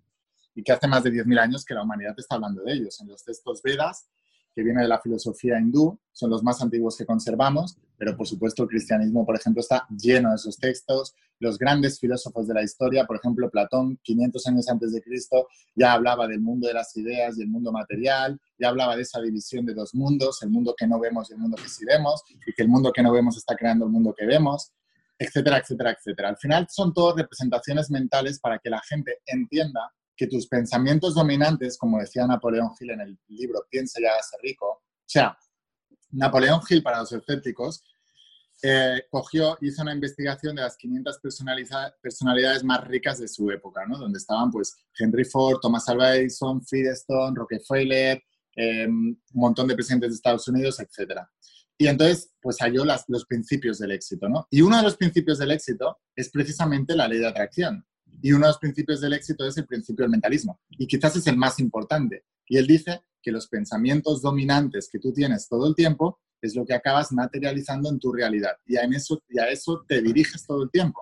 [0.59, 3.01] y que hace más de 10.000 años que la humanidad está hablando de ellos.
[3.01, 4.09] En los textos Vedas
[4.53, 8.65] que viene de la filosofía hindú, son los más antiguos que conservamos, pero por supuesto
[8.65, 11.15] el cristianismo, por ejemplo, está lleno de esos textos.
[11.39, 15.93] Los grandes filósofos de la historia, por ejemplo, Platón, 500 años antes de Cristo, ya
[15.93, 19.65] hablaba del mundo de las ideas y el mundo material, ya hablaba de esa división
[19.65, 22.53] de dos mundos, el mundo que no vemos y el mundo que sí vemos, y
[22.53, 24.73] que el mundo que no vemos está creando el mundo que vemos,
[25.17, 26.29] etcétera, etcétera, etcétera.
[26.31, 31.79] Al final son todas representaciones mentales para que la gente entienda que tus pensamientos dominantes,
[31.79, 35.39] como decía Napoleón Hill en el libro Piensa y hágase rico, o sea,
[36.11, 37.85] Napoleón Hill para los escépticos,
[38.61, 41.21] eh, cogió, hizo una investigación de las 500
[42.03, 43.97] personalidades más ricas de su época, ¿no?
[43.97, 48.21] donde estaban pues Henry Ford, Thomas Alva Edison, Firestone, Rockefeller,
[48.57, 51.21] em, un montón de presidentes de Estados Unidos, etc.
[51.79, 54.49] Y entonces, pues halló los principios del éxito, ¿no?
[54.51, 57.87] Y uno de los principios del éxito es precisamente la ley de atracción.
[58.21, 60.61] Y uno de los principios del éxito es el principio del mentalismo.
[60.71, 62.25] Y quizás es el más importante.
[62.47, 66.65] Y él dice que los pensamientos dominantes que tú tienes todo el tiempo es lo
[66.65, 68.57] que acabas materializando en tu realidad.
[68.67, 71.01] Y a, eso, eso te diriges todo el tiempo.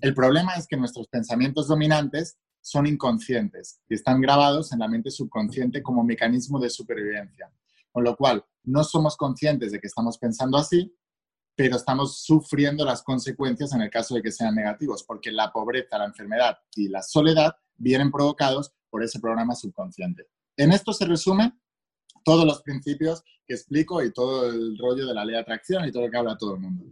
[0.00, 5.10] El problema es que nuestros pensamientos dominantes son inconscientes y están grabados en la mente
[5.10, 7.50] subconsciente como mecanismo de supervivencia.
[7.92, 10.92] Con lo cual, no somos conscientes de que estamos pensando así
[11.56, 15.98] pero estamos sufriendo las consecuencias en el caso de que sean negativos, porque la pobreza,
[15.98, 20.26] la enfermedad y la soledad vienen provocados por ese programa subconsciente.
[20.56, 21.52] En esto se resume
[22.24, 25.92] todos los principios que explico y todo el rollo de la ley de atracción y
[25.92, 26.84] todo lo que habla todo el mundo.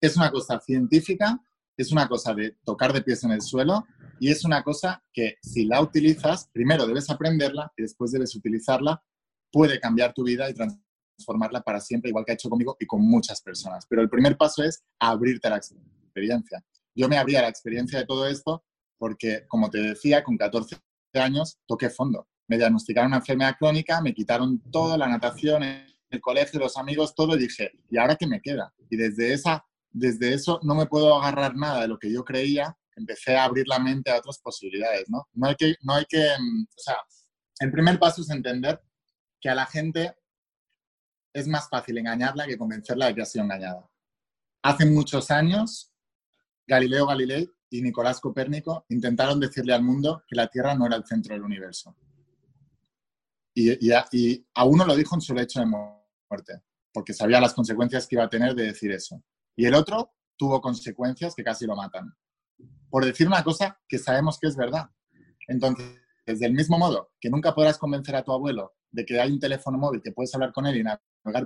[0.00, 1.40] Es una cosa científica,
[1.76, 3.86] es una cosa de tocar de pies en el suelo
[4.20, 9.02] y es una cosa que si la utilizas, primero debes aprenderla y después debes utilizarla,
[9.50, 10.87] puede cambiar tu vida y transformar
[11.18, 13.86] transformarla para siempre, igual que ha hecho conmigo y con muchas personas.
[13.88, 16.64] Pero el primer paso es abrirte a la experiencia.
[16.94, 18.64] Yo me abrí a la experiencia de todo esto
[18.96, 20.76] porque, como te decía, con 14
[21.14, 22.28] años toqué fondo.
[22.46, 27.36] Me diagnosticaron una enfermedad crónica, me quitaron toda la natación, el colegio, los amigos, todo,
[27.36, 28.72] y dije, ¿y ahora qué me queda?
[28.88, 32.76] Y desde, esa, desde eso no me puedo agarrar nada de lo que yo creía,
[32.96, 35.28] empecé a abrir la mente a otras posibilidades, ¿no?
[35.34, 36.96] No hay que, no hay que, mm, o sea,
[37.60, 38.80] el primer paso es entender
[39.40, 40.14] que a la gente
[41.38, 43.88] es más fácil engañarla que convencerla de que ha sido engañada.
[44.62, 45.92] Hace muchos años,
[46.66, 51.04] Galileo Galilei y Nicolás Copérnico intentaron decirle al mundo que la Tierra no era el
[51.04, 51.96] centro del universo.
[53.54, 58.14] Y, a, uno lo dijo en su lecho de muerte, porque sabía las consecuencias que
[58.14, 59.22] iba a tener de decir eso.
[59.56, 62.14] Y el otro tuvo consecuencias que casi lo matan.
[62.88, 64.88] Por decir una cosa que sabemos que es verdad.
[65.48, 69.40] Entonces, del mismo modo que nunca podrás convencer a tu abuelo de que hay un
[69.40, 70.84] teléfono móvil que puedes hablar con él y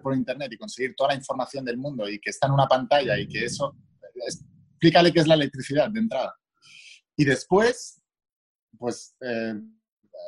[0.00, 3.18] por internet y conseguir toda la información del mundo y que está en una pantalla
[3.18, 3.76] y que eso,
[4.26, 6.34] explícale qué es la electricidad de entrada.
[7.16, 8.02] Y después,
[8.78, 9.54] pues eh,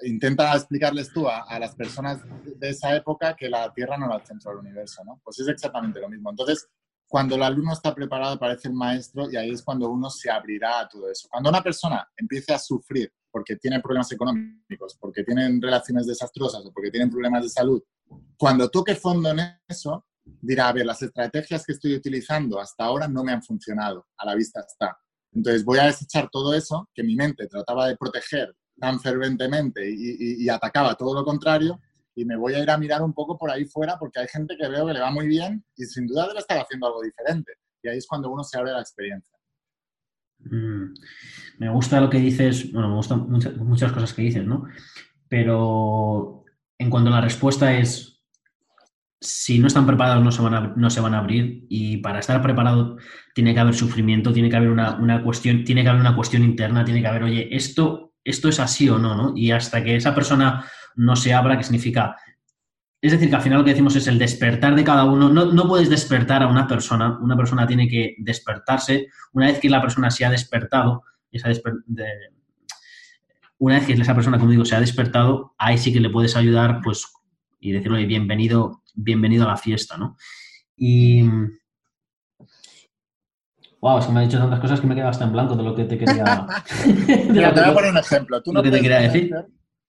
[0.03, 4.27] intenta explicarles tú a, las personas de esa época que la Tierra no era el
[4.27, 5.21] centro del universo, ¿no?
[5.25, 6.31] Pues es exactamente lo mismo.
[6.31, 6.69] Entonces,
[7.07, 10.81] cuando el alumno está preparado, aparece el maestro y ahí es cuando uno se abrirá
[10.81, 11.29] a todo eso.
[11.31, 16.73] Cuando una persona empiece a sufrir porque tiene problemas económicos, porque tienen relaciones desastrosas o
[16.73, 17.83] porque tienen problemas de salud
[18.37, 23.09] cuando toque fondo en eso, dirá, a ver, las estrategias que estoy utilizando hasta ahora
[23.09, 24.97] no me han funcionado, a la vista está.
[25.33, 30.49] Entonces voy a desechar todo eso que mi mente trataba de proteger tan ferventemente y,
[30.49, 31.81] atacaba todo lo contrario
[32.15, 34.57] y me voy a ir a mirar un poco por ahí fuera porque hay gente
[34.57, 37.53] que veo que le va muy bien y sin duda debe estar haciendo algo diferente.
[37.83, 39.34] Y ahí es cuando uno se abre la experiencia.
[40.51, 40.95] Mm.
[41.59, 44.65] me gusta lo que dices, bueno, me gustan muchas, cosas que dices, ¿no?
[45.29, 46.45] Pero
[46.79, 48.23] en cuanto a la respuesta es,
[49.21, 52.19] si no están preparados no se van a, no se van a abrir y para
[52.19, 52.99] estar preparado
[53.35, 56.85] tiene que haber sufrimiento, tiene que haber una, cuestión, tiene que haber una cuestión interna,
[56.85, 59.33] tiene que haber, oye, esto, esto es así o no, ¿no?
[59.35, 62.17] Y hasta que esa persona no se abra, ¿qué significa?
[63.05, 65.29] Es decir, que al final lo que decimos es el despertar de cada uno.
[65.29, 69.09] No, no puedes despertar a una persona, una persona tiene que despertarse.
[69.35, 71.51] Una vez que la persona se ha despertado, esa
[73.59, 76.35] una vez que esa persona, como digo, se ha despertado, ahí sí que le puedes
[76.35, 77.07] ayudar, pues,
[77.61, 80.17] y decirle bienvenido, bienvenido a la fiesta, ¿no?
[80.75, 81.29] Y.
[83.83, 85.55] Wow, es que me ha dicho tantas cosas que me he quedado hasta en blanco
[85.55, 86.47] de lo que te quería.
[87.29, 88.43] Mira, te voy a poner un ejemplo.
[88.43, 89.31] Tú no, te quería decir.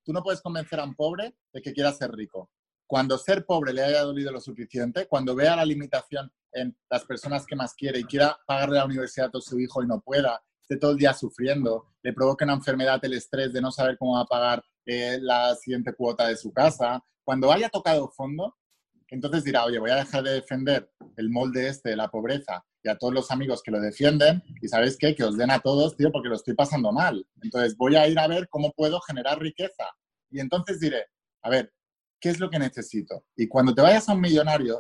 [0.03, 2.49] tú no puedes convencer a un pobre de que quiera ser rico.
[2.87, 7.45] Cuando ser pobre le haya dolido lo suficiente, cuando vea la limitación en las personas
[7.45, 10.77] que más quiere y quiera pagarle la universidad a su hijo y no pueda, esté
[10.77, 14.21] todo el día sufriendo, le provoque una enfermedad el estrés de no saber cómo va
[14.21, 18.55] a pagar eh, la siguiente cuota de su casa, cuando haya tocado fondo,
[19.09, 22.89] entonces dirá, oye, voy a dejar de defender el molde este de la pobreza y
[22.89, 25.95] a todos los amigos que lo defienden y sabéis qué, que os den a todos,
[25.95, 27.25] tío, porque lo estoy pasando mal.
[27.41, 29.85] Entonces voy a ir a ver cómo puedo generar riqueza.
[30.29, 31.05] Y entonces diré,
[31.41, 31.73] a ver,
[32.25, 33.23] ¿qué es lo que necesito?
[33.35, 34.79] Y cuando te vayas a un millonario,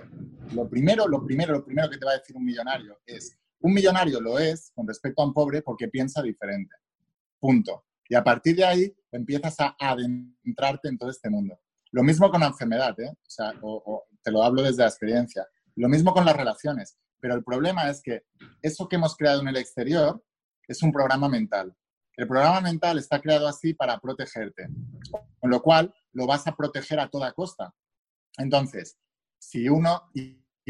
[0.55, 3.71] lo primero, lo primero, lo primero que te va a decir un millonario es, un
[3.71, 6.75] millonario lo es con respecto a un pobre porque piensa diferente.
[7.39, 7.85] Punto.
[8.09, 11.59] Y a partir de ahí empiezas a adentrarte en todo este mundo.
[11.91, 13.13] Lo mismo con la enfermedad, ¿eh?
[13.61, 15.45] o te lo hablo desde la experiencia.
[15.75, 16.97] Lo mismo con las relaciones.
[17.19, 18.23] Pero el problema es que
[18.63, 20.19] eso que hemos creado en el exterior
[20.67, 21.75] es un programa mental.
[22.17, 24.67] El programa mental está creado así para protegerte,
[25.39, 27.73] con lo cual lo vas a proteger a toda costa.
[28.37, 28.97] Entonces,
[29.37, 30.09] si uno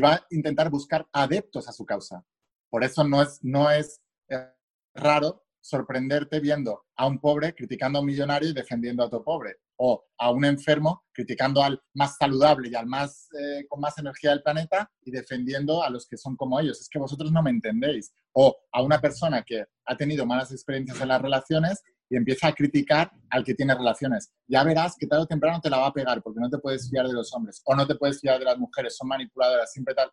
[0.04, 2.24] va a intentar buscar adeptos a su causa,
[2.70, 4.52] por eso no es, no es eh,
[4.96, 9.58] raro sorprenderte viendo a un pobre criticando a un millonario y defendiendo a otro pobre,
[9.78, 14.32] o a un enfermo criticando al más saludable y al más eh, con más energía
[14.32, 16.80] del planeta y defendiendo a los que son como ellos.
[16.82, 18.14] Es que vosotros no me entendéis.
[18.34, 22.54] O a una persona que ha tenido malas experiencias en las relaciones y empieza a
[22.54, 24.32] criticar al que tiene relaciones.
[24.48, 26.90] Ya verás que tarde o temprano te la va a pegar porque no te puedes
[26.90, 29.96] fiar de los hombres o no te puedes fiar de las mujeres, son manipuladoras, siempre
[29.96, 30.12] tal.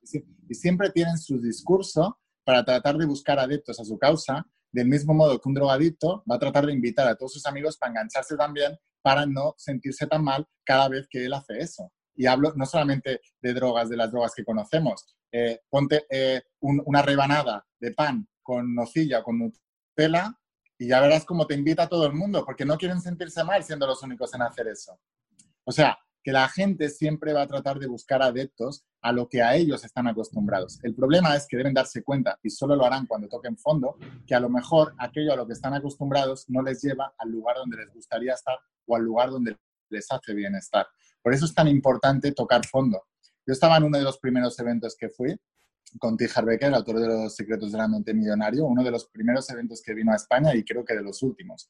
[0.48, 5.14] Y siempre tienen su discurso para tratar de buscar adeptos a su causa, del mismo
[5.14, 8.36] modo que un drogadicto va a tratar de invitar a todos sus amigos para engancharse
[8.36, 11.92] también, para no sentirse tan mal cada vez que él hace eso.
[12.14, 15.16] Y hablo no solamente de drogas, de las drogas que conocemos.
[15.30, 20.34] Eh, ponte eh, una rebanada de pan con nocilla con Nutella
[20.78, 23.62] y ya verás cómo te invita a todo el mundo, porque no quieren sentirse mal
[23.62, 24.98] siendo los únicos en hacer eso.
[25.64, 29.42] O sea, que la gente siempre va a tratar de buscar adeptos a lo que
[29.42, 30.78] a ellos están acostumbrados.
[30.82, 34.34] El problema es que deben darse cuenta, y solo lo harán cuando toquen fondo, que
[34.34, 37.78] a lo mejor aquello a lo que están acostumbrados no les lleva al lugar donde
[37.78, 39.56] les gustaría estar o al lugar donde
[39.90, 40.86] les hace bien estar.
[41.22, 43.02] Por eso es tan importante tocar fondo.
[43.46, 45.36] Yo estaba en uno de los primeros eventos que fui
[45.98, 46.28] con T.
[46.44, 49.94] Becker, autor de Los secretos de la mente millonario, uno de los primeros eventos que
[49.94, 51.68] vino a España y creo que de los últimos.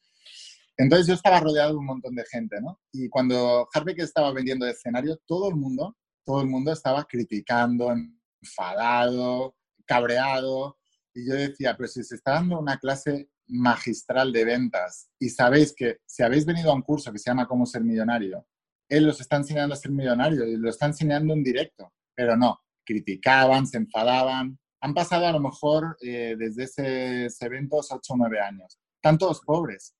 [0.77, 2.79] Entonces yo estaba rodeado de un montón de gente, ¿no?
[2.91, 7.93] Y cuando Harvey estaba vendiendo escenario, todo el mundo, todo el mundo estaba criticando,
[8.41, 10.77] enfadado, cabreado.
[11.13, 15.73] Y yo decía, pero si se está dando una clase magistral de ventas y sabéis
[15.75, 18.45] que si habéis venido a un curso que se llama Cómo ser millonario,
[18.89, 22.59] él los está enseñando a ser millonario y lo está enseñando en directo, pero no,
[22.85, 24.57] criticaban, se enfadaban.
[24.81, 28.79] Han pasado a lo mejor eh, desde ese, ese evento 8 o 9 años.
[28.95, 29.95] Están todos pobres,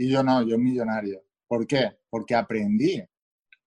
[0.00, 1.22] y yo no, yo millonario.
[1.46, 1.98] ¿Por qué?
[2.08, 3.04] Porque aprendí.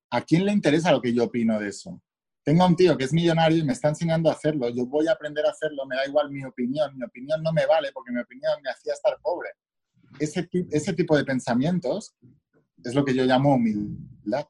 [0.09, 2.01] ¿A quién le interesa lo que yo opino de eso?
[2.43, 4.69] Tengo un tío que es millonario y me está enseñando a hacerlo.
[4.69, 6.97] Yo voy a aprender a hacerlo, me da igual mi opinión.
[6.97, 9.49] Mi opinión no me vale porque mi opinión me hacía estar pobre.
[10.19, 12.13] Ese, ese tipo de pensamientos
[12.83, 14.45] es lo que yo llamo humildad.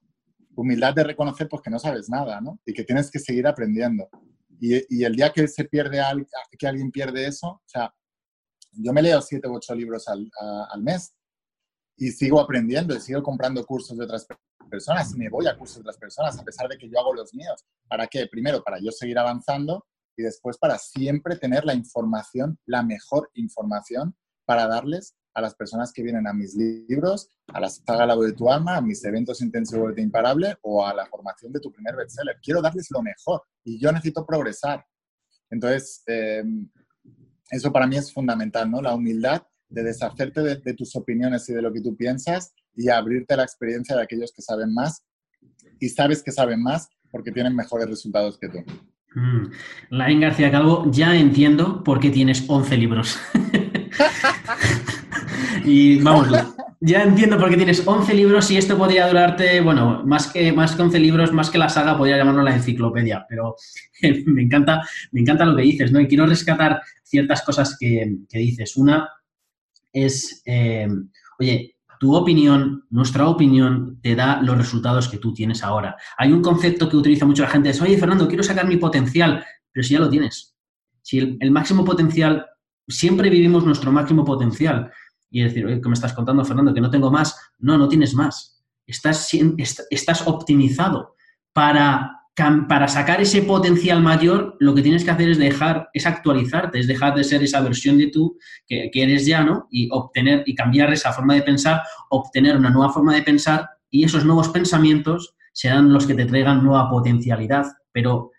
[0.55, 2.59] Humildad de reconocer pues, que no sabes nada, ¿no?
[2.65, 4.09] Y que tienes que seguir aprendiendo.
[4.59, 6.01] Y, el día que se pierde,
[6.57, 7.93] que alguien pierde eso, o sea,
[8.71, 10.31] yo me leo siete u ocho libros al,
[10.69, 11.13] al mes
[11.97, 14.25] y sigo aprendiendo y sigo comprando cursos de otras
[14.69, 17.33] personas me voy a cursos de otras personas a pesar de que yo hago los
[17.33, 17.65] míos.
[17.87, 18.27] ¿Para qué?
[18.27, 24.15] Primero, para yo seguir avanzando y después para siempre tener la información, la mejor información
[24.45, 28.33] para darles a las personas que vienen a mis libros, a la saga La de
[28.33, 31.95] tu alma, a mis eventos intensivos de Imparable o a la formación de tu primer
[31.95, 32.37] bestseller.
[32.41, 34.85] Quiero darles lo mejor y yo necesito progresar.
[35.49, 36.43] Entonces, eh,
[37.49, 38.81] eso para mí es fundamental, ¿no?
[38.81, 43.33] La humildad de deshacerte de, tus opiniones y de lo que tú piensas y abrirte
[43.33, 45.03] a la experiencia de aquellos que saben más
[45.79, 48.63] y sabes que saben más porque tienen mejores resultados que tú.
[49.15, 49.51] Mm.
[49.91, 53.19] Lain García Calvo, ya entiendo por qué tienes 11 libros.
[55.65, 56.29] y vamos,
[56.85, 60.75] ya entiendo por qué tienes 11 libros y esto podría durarte, bueno, más que, más
[60.75, 63.55] que 11 libros, más que la saga, podría llamarlo la enciclopedia, pero
[64.25, 66.01] me encanta, me encanta lo que dices, ¿no?
[66.01, 68.75] Y quiero rescatar ciertas cosas que, dices.
[68.75, 69.09] Una
[69.93, 70.89] es, eh,
[71.39, 71.72] oye,
[72.03, 75.95] tu opinión, nuestra opinión, te da los resultados que tú tienes ahora.
[76.17, 79.41] Hay un concepto que utiliza mucho la gente, es, oye, Fernando, quiero sacar mi potencial,
[79.71, 80.53] pero si ya lo tienes.
[81.01, 82.45] Si el máximo potencial,
[82.89, 84.91] siempre vivimos nuestro máximo potencial
[85.29, 86.73] y decir, oye, ¿qué me estás contando, Fernando?
[86.73, 87.39] Que no tengo más.
[87.57, 88.61] No, no tienes más.
[88.85, 89.29] Estás,
[89.89, 91.15] estás optimizado.
[91.53, 96.79] Para, para sacar ese potencial mayor, lo que tienes que hacer es dejar, es actualizarte,
[96.79, 99.67] es dejar de ser esa versión de tú que, eres ya, ¿no?
[99.69, 104.03] Y obtener y cambiar esa forma de pensar, obtener una nueva forma de pensar y
[104.03, 107.65] esos nuevos pensamientos serán los que te traigan nueva potencialidad.
[107.91, 108.31] Pero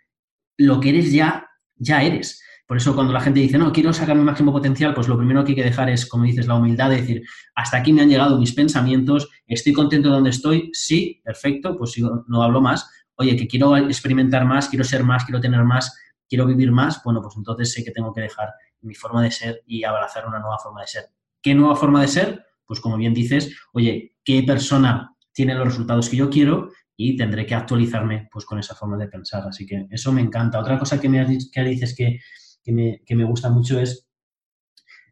[0.58, 2.42] lo que eres ya, ya eres.
[2.66, 5.44] Por eso cuando la gente dice, no, quiero sacar mi máximo potencial, pues lo primero
[5.44, 7.22] que hay que dejar es, como dices, la humildad de decir,
[7.54, 11.94] hasta aquí me han llegado mis pensamientos, estoy contento de donde estoy, sí, perfecto, pues
[12.26, 12.90] no hablo más.
[13.16, 15.96] Oye, que quiero experimentar más, quiero ser más, quiero tener más,
[16.28, 19.62] quiero vivir más, bueno, pues entonces sé que tengo que dejar mi forma de ser
[19.66, 21.04] y abrazar una nueva forma de ser.
[21.40, 22.44] ¿Qué nueva forma de ser?
[22.66, 26.70] Pues como bien dices, oye, ¿qué persona tiene los resultados que yo quiero?
[26.96, 29.42] y tendré que actualizarme pues con esa forma de pensar.
[29.48, 30.60] Así que eso me encanta.
[30.60, 32.20] Otra cosa que me que dices que
[32.64, 34.08] que me, gusta mucho es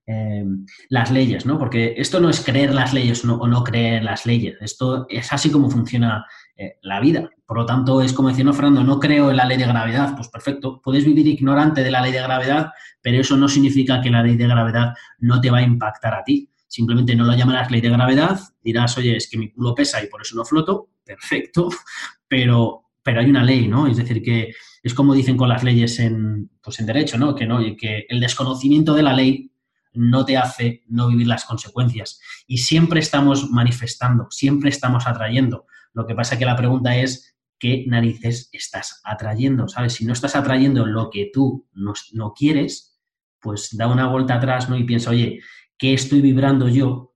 [0.06, 0.44] eh,
[0.88, 1.58] las leyes, ¿no?
[1.58, 5.50] Porque esto no es creer las leyes o no creer las leyes, esto es así
[5.50, 6.24] como funciona
[6.56, 7.30] eh, la vida.
[7.46, 10.14] Por lo tanto, es como decir, no, Fernando, no creo en la ley de gravedad.
[10.16, 14.10] Pues perfecto, puedes vivir ignorante de la ley de gravedad, pero eso no significa que
[14.10, 16.48] la ley de gravedad no te va a impactar a ti.
[16.68, 20.06] Simplemente no lo llamarás ley de gravedad, dirás, oye, es que mi culo pesa y
[20.06, 21.68] por eso no floto, perfecto,
[22.28, 23.86] pero, pero hay una ley, ¿no?
[23.86, 27.34] Es decir, que es como dicen con las leyes en, pues en derecho, ¿no?
[27.34, 27.60] Que, ¿no?
[27.76, 29.52] que el desconocimiento de la ley
[29.94, 32.20] no te hace no vivir las consecuencias.
[32.46, 35.66] Y siempre estamos manifestando, siempre estamos atrayendo.
[35.94, 39.68] Lo que pasa que la pregunta es, ¿qué narices estás atrayendo?
[39.68, 39.94] ¿Sabes?
[39.94, 43.00] Si no estás atrayendo lo que tú no, no quieres,
[43.40, 44.76] pues da una vuelta atrás, ¿no?
[44.76, 45.40] Y piensa, oye,
[45.76, 47.14] ¿qué estoy vibrando yo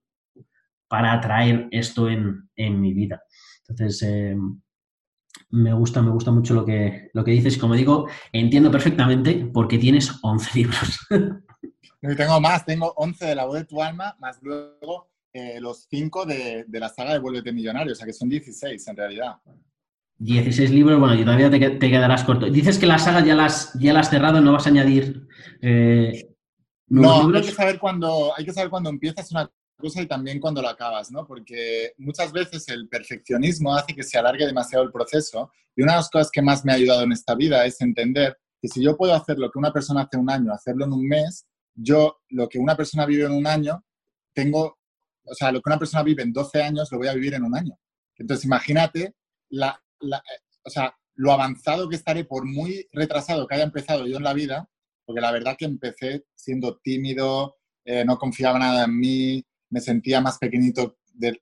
[0.89, 3.23] para atraer esto en, en mi vida?
[3.69, 4.37] Entonces, eh,
[5.51, 7.59] me gusta, me gusta mucho lo que, lo que dices.
[7.59, 10.99] Como digo, entiendo perfectamente porque tienes 11 libros.
[12.17, 16.25] tengo más, tengo 11 de la voz de tu alma, más luego eh, los 5
[16.27, 19.37] de, de, la saga de Vuélvete Millonario, o sea que son 16 en realidad.
[20.19, 22.47] 16 libros, bueno, y todavía te, te, quedarás corto.
[22.47, 25.27] Dices que la saga ya las, ya la has cerrado, no vas a añadir
[25.61, 26.27] eh,
[26.89, 30.63] no, Hay que, saber cuando, hay que saber cuando empiezas una cosa y también cuando
[30.63, 31.27] lo acabas, ¿no?
[31.27, 35.99] Porque muchas veces el perfeccionismo hace que se alargue demasiado el proceso y una de
[35.99, 38.97] las cosas que más me ha ayudado en esta vida es entender que si yo
[38.97, 42.49] puedo hacer lo que una persona hace un año, hacerlo en un mes, yo lo
[42.49, 43.85] que una persona vive en un año,
[44.33, 44.76] tengo,
[45.27, 47.45] o sea, lo que una persona vive en 12 años, lo voy a vivir en
[47.45, 47.79] un año.
[48.17, 49.15] Entonces, imagínate
[49.51, 49.81] la,
[50.65, 54.35] o sea, lo avanzado que estaré por muy retrasado que haya empezado yo en la
[54.35, 54.69] vida,
[55.05, 60.21] porque la verdad que empecé siendo tímido, eh, no confiaba nada en mí, me sentía
[60.21, 60.99] más pequeñito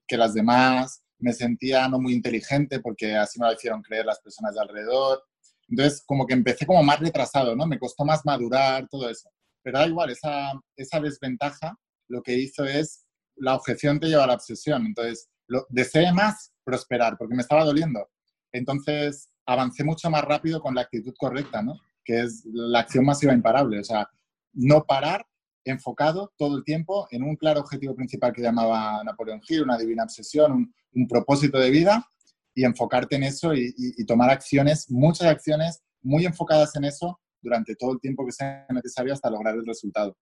[0.07, 4.21] que las demás, me sentía no muy inteligente porque así me lo hicieron creer las
[4.21, 5.25] personas de alrededor.
[5.69, 7.67] Entonces, como que empecé como más retrasado, ¿no?
[7.67, 9.31] Me costó más madurar, todo eso.
[9.63, 11.77] Pero da igual, esa desventaja
[12.09, 13.04] lo que hizo es,
[13.37, 14.87] la objeción te lleva a la obsesión.
[14.87, 18.09] Entonces, lo, deseé más prosperar porque me estaba doliendo.
[18.53, 21.81] Entonces, avancé mucho más rápido con la actitud correcta, ¿no?
[22.05, 23.81] Que es la acción masiva imparable.
[23.81, 24.09] O sea,
[24.53, 25.27] no parar
[25.65, 30.05] enfocado todo el tiempo en un claro objetivo principal que llamaba Napoleón Hill, una divina
[30.05, 32.07] obsesión, un, propósito de vida,
[32.55, 33.73] y enfocarte en eso y,
[34.07, 39.13] tomar acciones, muchas acciones muy enfocadas en eso durante todo el tiempo que sea necesario
[39.13, 40.17] hasta lograr el resultado.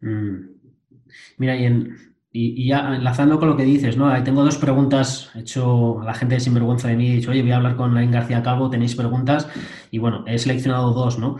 [0.00, 0.73] Mm.
[1.38, 1.96] Mira, y en,
[2.36, 4.08] y, ya enlazando con lo que dices, ¿no?
[4.08, 5.30] Ahí tengo dos preguntas.
[5.36, 7.76] He hecho a la gente de Sinvergüenza de mí, he dicho, oye, voy a hablar
[7.76, 9.46] con Lain García Calvo, tenéis preguntas.
[9.92, 11.36] Y bueno, he seleccionado dos, ¿no?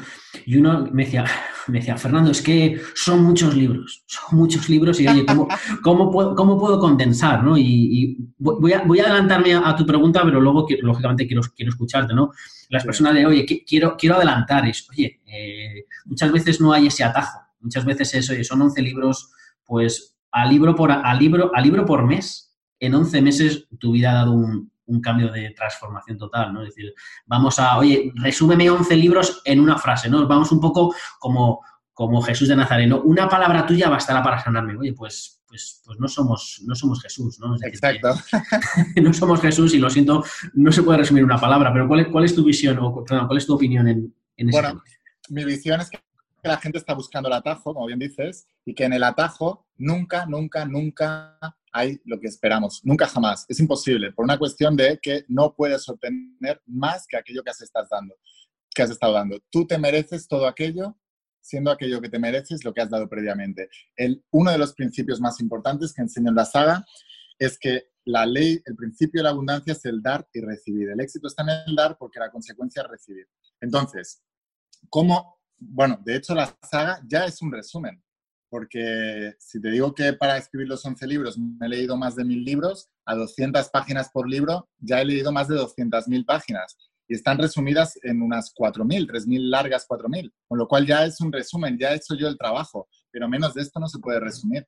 [0.47, 1.25] Y uno me decía,
[1.67, 5.49] me decía, Fernando, es que son muchos libros, son muchos libros y oye, ¿cómo,
[5.83, 7.59] cómo, puedo, cómo puedo, condensar, ¿no?
[7.59, 12.15] Y, voy, a, voy, a, adelantarme a, tu pregunta, pero luego, lógicamente, quiero, quiero escucharte,
[12.15, 12.31] ¿no?
[12.69, 17.03] Las personas de, oye, quiero, quiero adelantar, es, oye, eh, muchas veces no hay ese
[17.03, 19.33] atajo, muchas veces eso, oye, son 11 libros,
[19.65, 24.11] pues a libro por, a libro, a libro por mes, en 11 meses tu vida
[24.11, 24.71] ha dado un,
[25.03, 26.63] cambio de transformación total, ¿no?
[26.63, 26.93] Es decir,
[27.27, 30.27] vamos a, oye, resúmeme 11 libros en una frase, ¿no?
[30.29, 31.63] Vamos un poco como,
[31.95, 33.01] como Jesús de Nazareno.
[33.03, 34.77] Una palabra tuya bastará para sanarme.
[34.77, 37.57] Oye, pues, pues, pues no, somos, no somos Jesús, ¿no?
[37.63, 38.15] Exacto.
[39.03, 42.09] no somos Jesús y lo siento, no se puede resumir una palabra, pero ¿cuál es,
[42.09, 44.83] cuál es tu visión o cuál es tu opinión en, en ese Bueno,
[45.31, 46.04] mi visión es que
[46.49, 50.27] la gente está buscando el atajo, como bien dices, y que en el atajo nunca,
[50.27, 51.39] nunca, nunca
[51.73, 52.81] hay lo que esperamos.
[52.85, 53.47] Nunca jamás.
[53.49, 57.61] Es imposible, por una cuestión de que no puedes obtener más que aquello que has,
[57.61, 58.15] estado dando,
[58.75, 59.39] que has estado dando.
[59.51, 60.97] Tú te mereces todo aquello
[61.41, 63.69] siendo aquello que te mereces lo que has dado previamente.
[63.97, 66.85] El, uno de los principios más importantes que enseño en la saga
[67.39, 70.89] es que la ley, el principio de la abundancia es el dar y recibir.
[70.89, 73.29] El éxito está en el dar porque la consecuencia es recibir.
[73.61, 74.23] Entonces,
[74.89, 75.39] ¿cómo?
[75.59, 78.03] Bueno, de hecho la saga ya es un resumen,
[78.49, 82.25] porque si te digo que para escribir los 11 libros me he leído más de
[82.25, 86.77] mil libros, a 200 páginas por libro ya he leído más de 200.000 páginas
[87.09, 91.33] y están resumidas en unas 4.000, 3.000 largas 4.000, con lo cual ya es un
[91.33, 94.67] resumen, ya he hecho yo el trabajo, pero menos de esto no se puede resumir.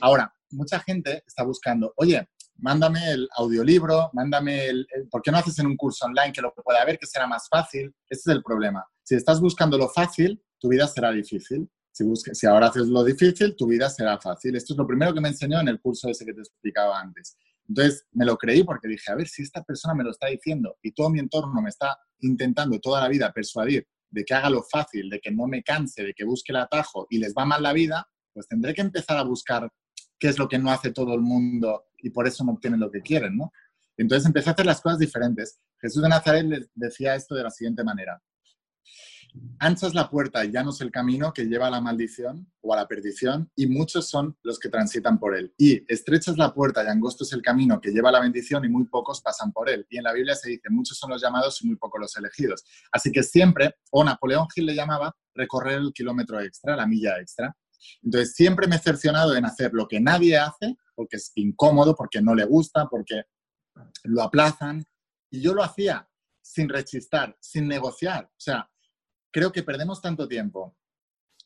[0.00, 2.28] Ahora, mucha gente está buscando, oye,
[2.60, 6.52] mándame el audiolibro, mándame el, ¿Por qué no haces en un curso online que lo
[6.54, 7.94] pueda ver, que será más fácil?
[8.08, 8.84] Ese es el problema.
[9.02, 11.68] Si estás buscando lo fácil, tu vida será difícil.
[11.92, 14.54] Si, si ahora haces lo difícil, tu vida será fácil.
[14.56, 17.36] Esto es lo primero que me enseñó en el curso ese que te explicaba antes.
[17.68, 20.76] Entonces me lo creí porque dije, a ver, si esta persona me lo está diciendo
[20.82, 24.64] y todo mi entorno me está intentando toda la vida persuadir de que haga lo
[24.64, 27.62] fácil, de que no me canse, de que busque el atajo y les va mal
[27.62, 29.70] la vida, pues tendré que empezar a buscar
[30.20, 32.90] qué es lo que no hace todo el mundo y por eso no obtienen lo
[32.90, 33.52] que quieren, ¿no?
[33.96, 35.58] Entonces empecé a hacer las cosas diferentes.
[35.80, 38.22] Jesús de Nazaret les decía esto de la siguiente manera.
[39.58, 42.74] Ancha es la puerta y llano es el camino que lleva a la maldición o
[42.74, 45.54] a la perdición, y muchos son los que transitan por él.
[45.56, 48.64] Y estrecha es la puerta y angosto es el camino que lleva a la bendición,
[48.64, 49.86] y muy pocos pasan por él.
[49.88, 52.64] Y en la Biblia se dice, muchos son los llamados y muy pocos los elegidos.
[52.90, 57.56] Así que siempre, o Napoleón Gil le llamaba, recorrer el kilómetro extra, la milla extra.
[58.02, 62.20] Entonces, siempre me he cercionado en hacer lo que nadie hace, porque es incómodo, porque
[62.20, 63.24] no le gusta, porque
[64.04, 64.84] lo aplazan.
[65.30, 66.08] Y yo lo hacía
[66.42, 68.24] sin rechistar, sin negociar.
[68.24, 68.70] O sea,
[69.30, 70.76] creo que perdemos tanto tiempo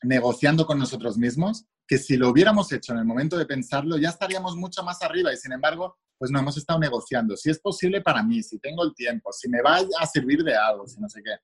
[0.03, 4.09] negociando con nosotros mismos que si lo hubiéramos hecho en el momento de pensarlo ya
[4.09, 7.35] estaríamos mucho más arriba y sin embargo pues no hemos estado negociando.
[7.35, 10.55] Si es posible para mí, si tengo el tiempo, si me va a servir de
[10.55, 11.35] algo, si no sé qué.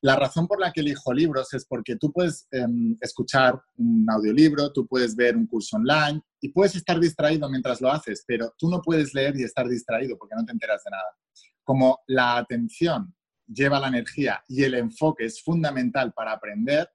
[0.00, 4.72] La razón por la que elijo libros es porque tú puedes em, escuchar un audiolibro,
[4.72, 8.68] tú puedes ver un curso online y puedes estar distraído mientras lo haces, pero tú
[8.70, 11.16] no puedes leer y estar distraído porque no te enteras de nada.
[11.64, 13.14] Como la atención
[13.46, 16.88] lleva la energía y el enfoque es fundamental para aprender,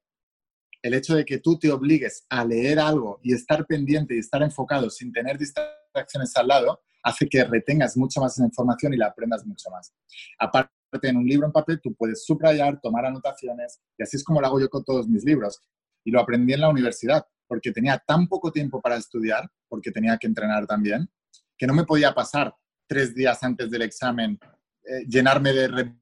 [0.81, 4.43] el hecho de que tú te obligues a leer algo y estar pendiente y estar
[4.43, 9.45] enfocado sin tener distracciones al lado, hace que retengas mucha más información y la aprendas
[9.45, 9.93] mucho más.
[10.37, 10.71] Aparte,
[11.01, 14.47] en un libro en papel tú puedes subrayar, tomar anotaciones, y así es como lo
[14.47, 15.59] hago yo con todos mis libros.
[16.03, 20.17] Y lo aprendí en la universidad, porque tenía tan poco tiempo para estudiar, porque tenía
[20.17, 21.09] que entrenar también,
[21.57, 22.53] que no me podía pasar
[22.87, 24.39] tres días antes del examen,
[24.85, 25.93] eh, llenarme de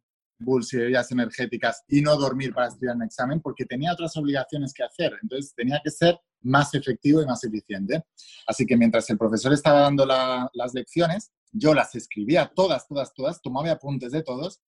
[0.42, 4.74] Bulls y bebidas energéticas y no dormir para estudiar un examen porque tenía otras obligaciones
[4.74, 5.14] que hacer.
[5.22, 8.04] Entonces tenía que ser más efectivo y más eficiente.
[8.48, 13.42] Así que mientras el profesor estaba dando las lecciones, yo las escribía todas, todas, todas,
[13.42, 14.62] tomaba apuntes de todos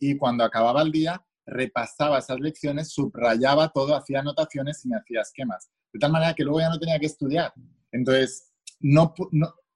[0.00, 5.20] y cuando acababa el día repasaba esas lecciones, subrayaba todo, hacía anotaciones y me hacía
[5.20, 5.70] esquemas.
[5.92, 7.52] De tal manera que luego ya no tenía que estudiar.
[7.92, 9.14] Entonces, no,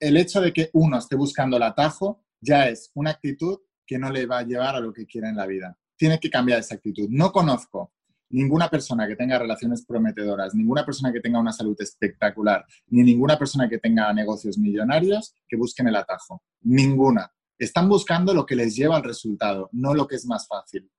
[0.01, 4.11] el hecho de que uno esté buscando el atajo ya es una actitud que no
[4.11, 5.77] le va a llevar a lo que quiere en la vida.
[5.97, 7.09] Tiene que cambiar esa actitud.
[7.11, 7.93] No conozco
[8.31, 13.39] ninguna persona que tenga relaciones prometedoras, ninguna persona que tenga una salud espectacular, ni ninguna
[13.39, 16.43] persona que tenga negocios millonarios que busquen el atajo.
[16.63, 17.31] Ninguna.
[17.65, 20.91] Están buscando lo que les lleva al resultado, no lo que es más fácil.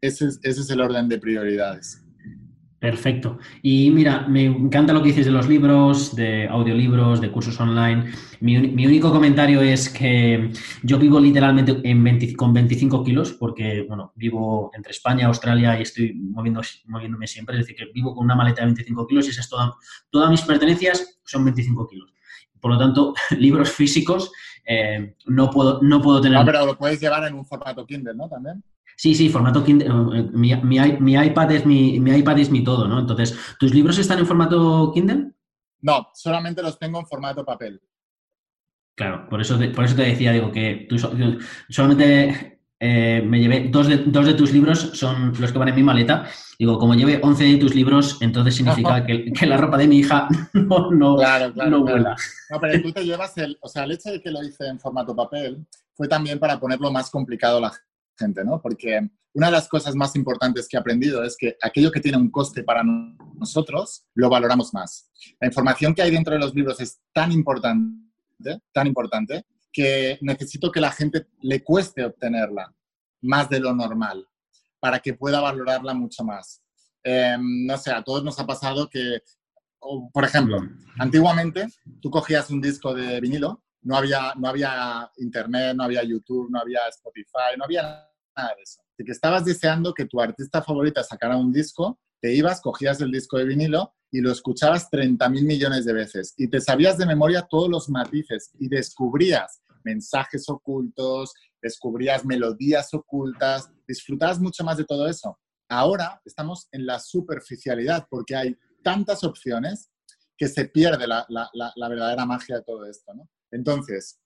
[0.00, 2.02] Ese es, ese es el orden de prioridades.
[2.82, 3.38] Perfecto.
[3.62, 8.10] Y mira, me encanta lo que dices de los libros, de audiolibros, de cursos online.
[8.40, 10.50] Mi, único comentario es que
[10.82, 16.12] yo vivo literalmente en con 25 kilos, porque bueno, vivo entre España, Australia y estoy
[16.14, 17.54] moviendo, moviéndome siempre.
[17.54, 19.72] Es decir, que vivo con una maleta de 25 kilos y esas toda,
[20.10, 22.12] todas mis pertenencias son 25 kilos.
[22.58, 24.32] Por lo tanto, libros físicos
[24.64, 26.38] eh, no, puedo, no puedo tener.
[26.38, 28.28] Ah, pero lo puedes llevar en un formato Kindle, ¿no?
[28.28, 28.62] También.
[28.96, 29.88] Sí, sí, formato Kindle.
[29.88, 33.00] Eh, mi, mi, iPad es mi, mi, iPad es mi todo, ¿no?
[33.00, 35.32] Entonces, ¿tus libros están en formato Kindle?
[35.80, 37.80] No, solamente los tengo en formato papel.
[38.94, 43.68] Claro, por eso te, por eso te decía, digo, que tú solamente eh, me llevé
[43.70, 46.26] dos de, dos de, tus libros, son los que van en mi maleta.
[46.58, 49.98] Digo, como lleve 11 de tus libros, entonces significa que, que, la ropa de mi
[49.98, 52.16] hija no, no, claro, claro, no vuela.
[52.50, 54.80] No, pero tú te llevas el, o sea, el hecho de que lo hice en
[54.80, 55.64] formato papel
[55.94, 57.72] fue también para ponerlo más complicado a la
[58.18, 58.60] gente, ¿no?
[58.60, 62.18] Porque una de las cosas más importantes que he aprendido es que aquello que tiene
[62.18, 65.08] un coste para nosotros, lo valoramos más.
[65.40, 70.70] La información que hay dentro de los libros es tan importante, tan importante, que necesito
[70.70, 72.74] que la gente le cueste obtenerla
[73.22, 74.26] más de lo normal
[74.80, 76.62] para que pueda valorarla mucho más.
[77.02, 79.20] Em, no sé, a todos nos ha pasado que
[80.12, 80.58] por ejemplo,
[80.98, 81.66] antiguamente
[82.00, 86.60] tú cogías un disco de vinilo, no había, no había internet, no había YouTube, no
[86.60, 87.82] había Spotify, no había
[88.36, 88.80] nada de eso.
[88.96, 93.10] Si que estabas deseando que tu artista favorita sacara un disco, te ibas, cogías el
[93.10, 97.06] disco de vinilo y lo escuchabas 30 mil millones de veces y te sabías de
[97.06, 104.84] memoria todos los matices y descubrías mensajes ocultos, descubrías melodías ocultas, disfrutabas mucho más de
[104.84, 105.38] todo eso.
[105.68, 109.90] Ahora estamos en la superficialidad porque hay tantas opciones
[110.36, 111.26] que se pierde la,
[111.88, 113.12] verdadera magia de todo esto.
[113.50, 114.20] Entonces,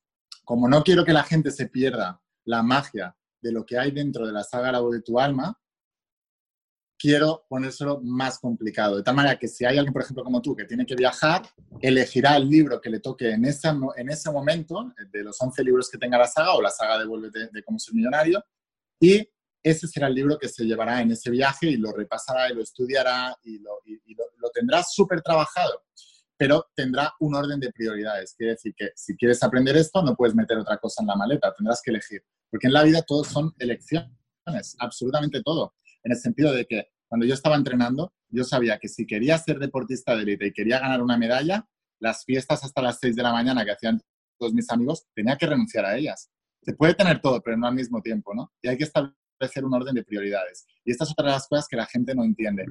[0.45, 4.27] como no quiero que la gente se pierda la magia de lo que hay dentro
[4.27, 5.57] de la saga La voz de tu alma,
[6.99, 8.97] quiero ponérselo más complicado.
[8.97, 11.43] De tal manera que si hay alguien, por ejemplo, como tú, que tiene que viajar,
[11.81, 15.91] elegirá el libro que le toque en, esa, en ese momento, de los 11 libros
[15.91, 18.43] que tenga la saga o la saga de Vuelve de, Cómo ser millonario,
[19.01, 19.29] y
[19.63, 22.63] ese será el libro que se llevará en ese viaje y lo repasará y lo
[22.63, 23.81] estudiará y lo,
[24.39, 25.83] lo tendrá súper trabajado,
[26.37, 28.35] pero tendrá un orden de prioridades.
[28.35, 31.53] Quiere decir que si quieres aprender esto, no puedes meter otra cosa en la maleta,
[31.53, 32.23] tendrás que elegir.
[32.49, 37.27] Porque en la vida todo son elecciones, absolutamente todo en el sentido de que cuando
[37.27, 41.03] yo estaba entrenando, yo sabía que si quería ser deportista de élite y quería ganar
[41.03, 41.67] una medalla,
[42.01, 44.01] las fiestas hasta las 6 de la mañana que hacían
[44.39, 46.31] todos mis amigos, tenía que renunciar a ellas.
[46.63, 48.53] Se puede tener todo, pero no al mismo tiempo, ¿no?
[48.61, 50.67] Y hay que establecer un orden de prioridades.
[50.85, 52.65] Y esta es otra de las cosas que la gente no entiende.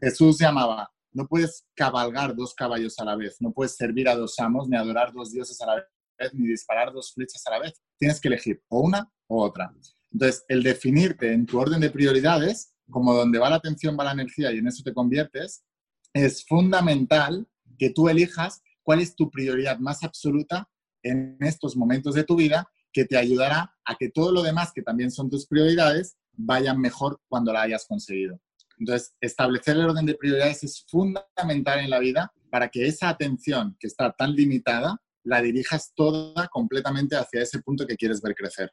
[0.00, 4.38] Jesús llamaba, no puedes cabalgar dos caballos a la vez, no puedes servir a dos
[4.38, 7.80] amos, ni adorar dos dioses a la vez, ni disparar dos flechas a la vez.
[7.98, 9.72] Tienes que elegir o una o otra.
[10.12, 14.12] Entonces, el definirte en tu orden de prioridades como donde va la atención va la
[14.12, 15.64] energía y en eso te conviertes,
[16.12, 17.46] es fundamental
[17.78, 20.68] que tú elijas cuál es tu prioridad más absoluta
[21.02, 24.82] en estos momentos de tu vida que te ayudará a que todo lo demás, que
[24.82, 28.40] también son tus prioridades, vayan mejor cuando la hayas conseguido.
[28.78, 33.76] Entonces, establecer el orden de prioridades es fundamental en la vida para que esa atención
[33.78, 38.72] que está tan limitada la dirijas toda completamente hacia ese punto que quieres ver crecer.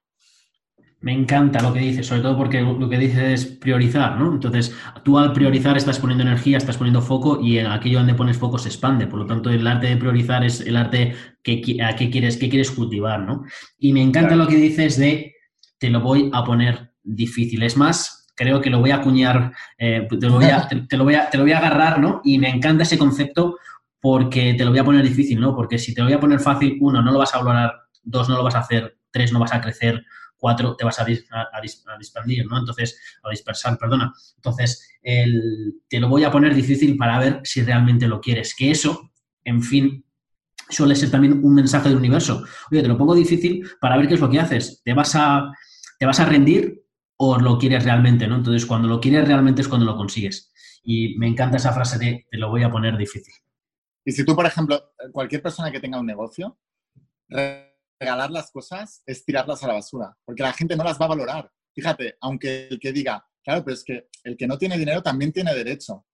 [1.02, 4.34] Me encanta lo que dices, sobre todo porque lo que dices es priorizar, ¿no?
[4.34, 8.38] Entonces, tú al priorizar estás poniendo energía, estás poniendo foco y en aquello donde pones
[8.38, 9.06] foco se expande.
[9.06, 12.50] Por lo tanto, el arte de priorizar es el arte que, a qué quieres, qué
[12.50, 13.44] quieres cultivar, ¿no?
[13.78, 15.36] Y me encanta lo que dices de
[15.78, 17.62] te lo voy a poner difícil.
[17.62, 21.04] Es más, creo que lo voy a acuñar, eh, te, lo voy a, te, lo
[21.04, 22.22] voy a, te lo voy a agarrar, ¿no?
[22.24, 23.58] Y me encanta ese concepto
[24.00, 25.56] porque te lo voy a poner difícil, ¿no?
[25.56, 27.74] Porque si te lo voy a poner fácil, uno, no lo vas a valorar,
[28.04, 30.04] dos, no lo vas a hacer, tres, no vas a crecer,
[30.78, 32.60] te vas a, a, disperdir, ¿no?
[32.60, 34.14] Entonces, a dispersar, perdona.
[34.36, 38.56] Entonces, te lo voy a poner difícil para ver si realmente lo quieres.
[38.56, 39.12] Que eso,
[39.44, 40.06] en fin,
[40.70, 42.44] suele ser también un mensaje del universo.
[42.72, 44.82] Oye, te lo pongo difícil para ver qué es lo que haces.
[44.84, 45.52] ¿Te vas a,
[46.00, 46.84] te vas a rendir
[47.18, 48.36] o lo quieres realmente, ¿no?
[48.36, 50.52] Entonces, cuando lo quieres realmente es cuando lo consigues.
[50.84, 53.34] Y me encanta esa frase de te lo voy a poner difícil.
[54.04, 56.58] Y si tú, por ejemplo, cualquier persona que tenga un negocio,
[58.00, 61.10] regalar las cosas es tirarlas a la basura, porque la gente no las va a
[61.10, 61.52] valorar.
[61.74, 65.32] Fíjate, aunque el que diga, claro, pero es que el que no tiene dinero también
[65.32, 66.06] tiene derecho.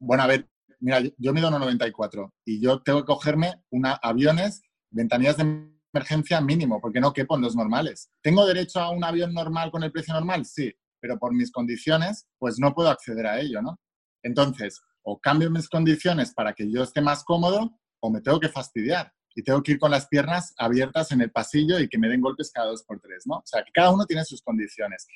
[0.00, 0.48] Bueno, a ver,
[0.80, 6.80] mira, yo, mido 1,94 y yo tengo que cogerme una, aviones, ventanillas de emergencia mínimo,
[6.80, 8.10] porque no quepo en los normales.
[8.20, 10.44] ¿Tengo derecho a un avión normal con el precio normal?
[10.44, 13.78] Sí, pero por mis condiciones, pues no puedo acceder a ello, ¿no?
[14.22, 18.48] Entonces, o cambio mis condiciones para que yo esté más cómodo o me tengo que
[18.48, 22.08] fastidiar y tengo que ir con las piernas abiertas en el pasillo y que me
[22.08, 23.36] den golpes cada dos por tres, ¿no?
[23.36, 25.06] O sea, que cada uno tiene sus condiciones.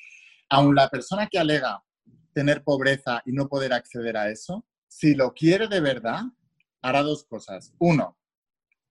[0.49, 1.83] Aún la persona que alega
[2.33, 6.23] tener pobreza y no poder acceder a eso, si lo quiere de verdad,
[6.81, 7.73] hará dos cosas.
[7.79, 8.17] Uno,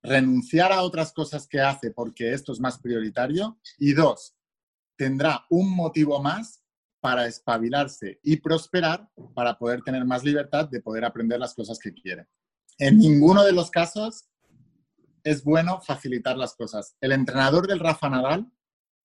[0.02, 3.58] renunciar a otras cosas que hace porque esto es más prioritario.
[3.78, 4.34] Y dos,
[4.96, 6.62] tendrá un motivo más
[7.00, 11.92] para espabilarse y prosperar para poder tener más libertad de poder aprender las cosas que
[11.92, 12.26] quiere.
[12.78, 14.28] En ninguno de los casos
[15.24, 16.96] es bueno facilitar las cosas.
[17.00, 18.50] El entrenador del Rafa Nadal,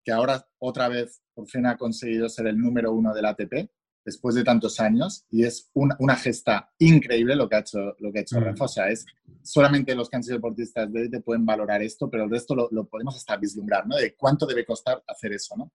[0.04, 3.70] que ahora otra vez por fin ha conseguido ser el número uno del ATP,
[4.06, 8.20] después de tantos años, y es una, gesta increíble lo que ha hecho, lo que
[8.20, 8.44] ha hecho mm.
[8.44, 8.66] Rafa.
[8.66, 9.06] O sea, es
[9.42, 12.68] solamente los que han sido deportistas de élite pueden valorar esto, pero el resto lo,
[12.72, 13.96] lo, podemos hasta vislumbrar, ¿no?
[13.96, 15.72] De cuánto debe costar hacer eso, ¿no?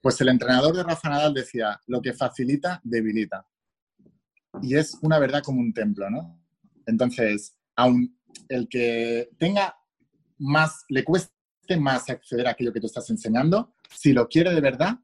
[0.00, 3.46] Pues el entrenador de Rafa Nadal decía, lo que facilita, debilita.
[4.62, 6.40] Y es una verdad como un templo, ¿no?
[6.86, 8.18] Entonces, aún
[8.48, 9.74] el que tenga
[10.38, 11.32] más, le cueste
[11.78, 14.96] más acceder a aquello que tú estás enseñando, si lo quiere de verdad,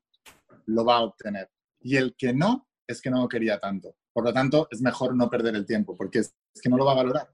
[0.66, 1.50] lo va a obtener.
[1.80, 3.96] Y el que no, es que no lo quería tanto.
[4.12, 6.92] Por lo tanto, es mejor no perder el tiempo, porque es, que no lo va
[6.92, 7.28] a valorar.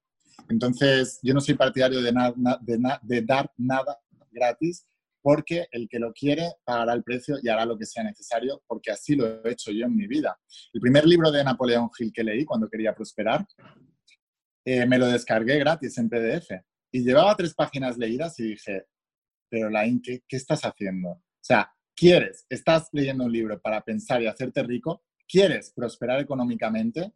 [0.49, 3.99] Entonces, yo no soy partidario de, dar nada
[4.31, 4.87] gratis,
[5.23, 8.91] porque el que lo quiere pagará el precio y hará lo que sea necesario, porque
[8.91, 10.39] así lo he hecho yo en mi vida.
[10.75, 13.47] El primer libro de Napoleón Hill que leí cuando quería prosperar
[14.65, 16.51] eh, me lo descargué gratis en PDF.
[16.93, 18.87] Y llevaba tres páginas leídas y dije,
[19.49, 21.09] pero Lain, ¿qué, ¿qué estás haciendo?
[21.11, 27.13] O sea, quieres, estás leyendo un libro para pensar y hacerte rico, quieres prosperar económicamente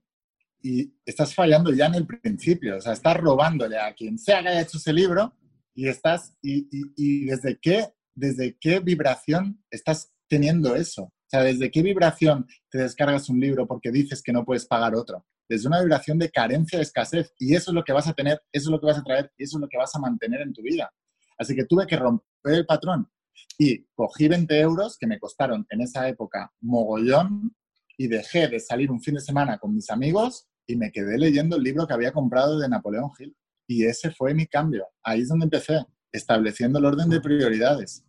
[0.62, 4.48] y estás fallando ya en el principio, o sea, estás robándole a quien sea que
[4.48, 5.34] haya hecho ese libro
[5.74, 11.04] y estás, y, y, desde, qué, desde qué vibración estás teniendo eso.
[11.04, 14.96] O sea, desde qué vibración te descargas un libro porque dices que no puedes pagar
[14.96, 15.24] otro.
[15.48, 17.32] Desde una vibración de carencia, de escasez.
[17.38, 19.32] Y eso es lo que vas a tener, eso es lo que vas a traer,
[19.38, 20.92] y eso es lo que vas a mantener en tu vida.
[21.38, 23.08] Así que tuve que romper el patrón
[23.56, 27.54] y cogí 20 euros que me costaron en esa época mogollón
[27.96, 31.56] y dejé de salir un fin de semana con mis amigos y me quedé leyendo
[31.56, 33.36] el libro que había comprado de Napoleón Hill.
[33.66, 34.86] Y ese fue mi cambio.
[35.02, 38.04] Ahí es donde empecé, estableciendo el orden de prioridades.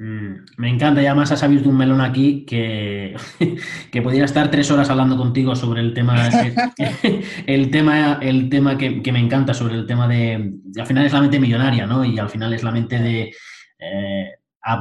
[0.00, 3.16] Mm, me encanta, ya más has abierto un melón aquí que,
[3.90, 6.28] que podría estar tres horas hablando contigo sobre el tema,
[7.46, 11.20] el, tema, el tema que, me encanta, sobre el tema de, al final es la
[11.20, 12.04] mente millonaria, ¿no?
[12.04, 13.32] Y al final es la mente de,
[13.80, 14.28] eh,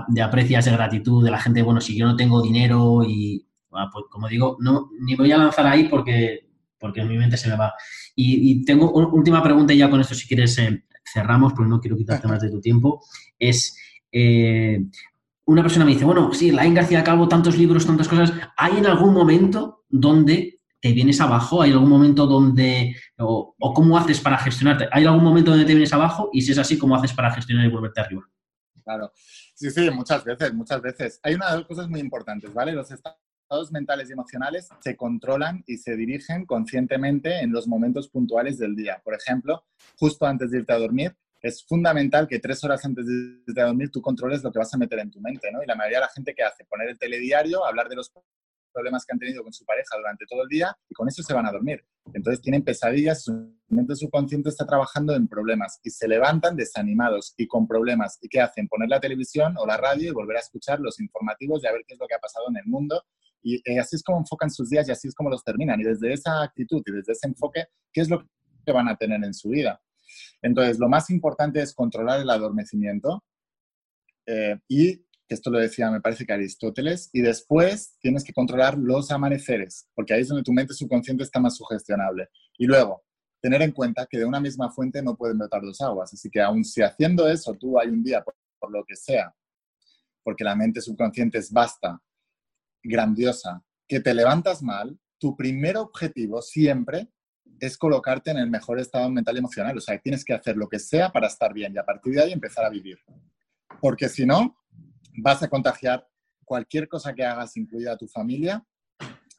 [0.09, 3.89] de aprecias, de gratitud, de la gente, bueno, si yo no tengo dinero y, ah,
[3.91, 6.47] pues como digo, no, ni voy a lanzar ahí porque,
[6.77, 7.73] porque en mi mente se me va.
[8.15, 11.79] Y, tengo una última pregunta y ya con esto si quieres eh, cerramos, porque no
[11.79, 13.03] quiero quitarte más de tu tiempo,
[13.39, 13.75] es...
[14.19, 14.83] Eh,
[15.45, 18.87] una persona me dice, bueno, sí, Lain García Calvo, tantos libros, tantas cosas, ¿hay en
[18.87, 21.61] algún momento donde te vienes abajo?
[21.61, 24.89] ¿Hay algún momento donde, o, o, cómo haces para gestionarte?
[24.91, 26.31] ¿Hay algún momento donde te vienes abajo?
[26.33, 28.27] Y si es así, ¿cómo haces para gestionar y volverte arriba?
[28.83, 29.11] Claro.
[29.53, 31.19] Sí, sí, muchas veces, muchas veces.
[31.21, 32.71] Hay una de las cosas muy importantes, ¿vale?
[32.73, 38.57] Los estados mentales y emocionales se controlan y se dirigen conscientemente en los momentos puntuales
[38.57, 38.99] del día.
[39.03, 39.63] Por ejemplo,
[39.95, 41.15] justo antes de irte a dormir,
[41.47, 44.99] es fundamental que tres horas antes de dormir tú controles lo que vas a meter
[44.99, 45.63] en tu mente, ¿no?
[45.63, 48.11] Y la mayoría de la gente que hace, poner el telediario, hablar de los
[48.77, 51.33] problemas que han tenido con su pareja durante todo el día y con eso se
[51.33, 51.83] van a dormir.
[52.13, 57.47] Entonces tienen pesadillas, su mente subconsciente está trabajando en problemas y se levantan desanimados y
[57.47, 58.19] con problemas.
[58.21, 58.67] ¿Y qué hacen?
[58.67, 61.81] Poner la televisión o la radio y volver a escuchar los informativos y a ver
[61.87, 63.03] qué es lo que ha pasado en el mundo.
[63.41, 65.79] Y, y así es como enfocan sus días y así es como los terminan.
[65.79, 68.23] Y desde esa actitud y desde ese enfoque, ¿qué es lo
[68.65, 69.81] que van a tener en su vida?
[70.41, 73.23] Entonces, lo más importante es controlar el adormecimiento
[74.25, 74.97] eh, y
[75.27, 79.89] que esto lo decía, me parece que Aristóteles, y después tienes que controlar los amaneceres,
[79.93, 82.29] porque ahí es donde tu mente subconsciente está más sugestionable.
[82.57, 83.03] Y luego,
[83.41, 86.41] tener en cuenta que de una misma fuente no pueden brotar dos aguas, así que
[86.41, 89.33] aun si haciendo eso tú hay un día, por, por lo que sea,
[90.23, 92.01] porque la mente subconsciente es vasta,
[92.81, 97.09] grandiosa, que te levantas mal, tu primer objetivo siempre
[97.59, 99.77] es colocarte en el mejor estado mental y emocional.
[99.77, 102.23] O sea, tienes que hacer lo que sea para estar bien y a partir de
[102.23, 102.99] ahí empezar a vivir.
[103.81, 104.57] Porque si no,
[105.17, 106.07] vas a contagiar
[106.45, 108.65] cualquier cosa que hagas, incluida tu familia,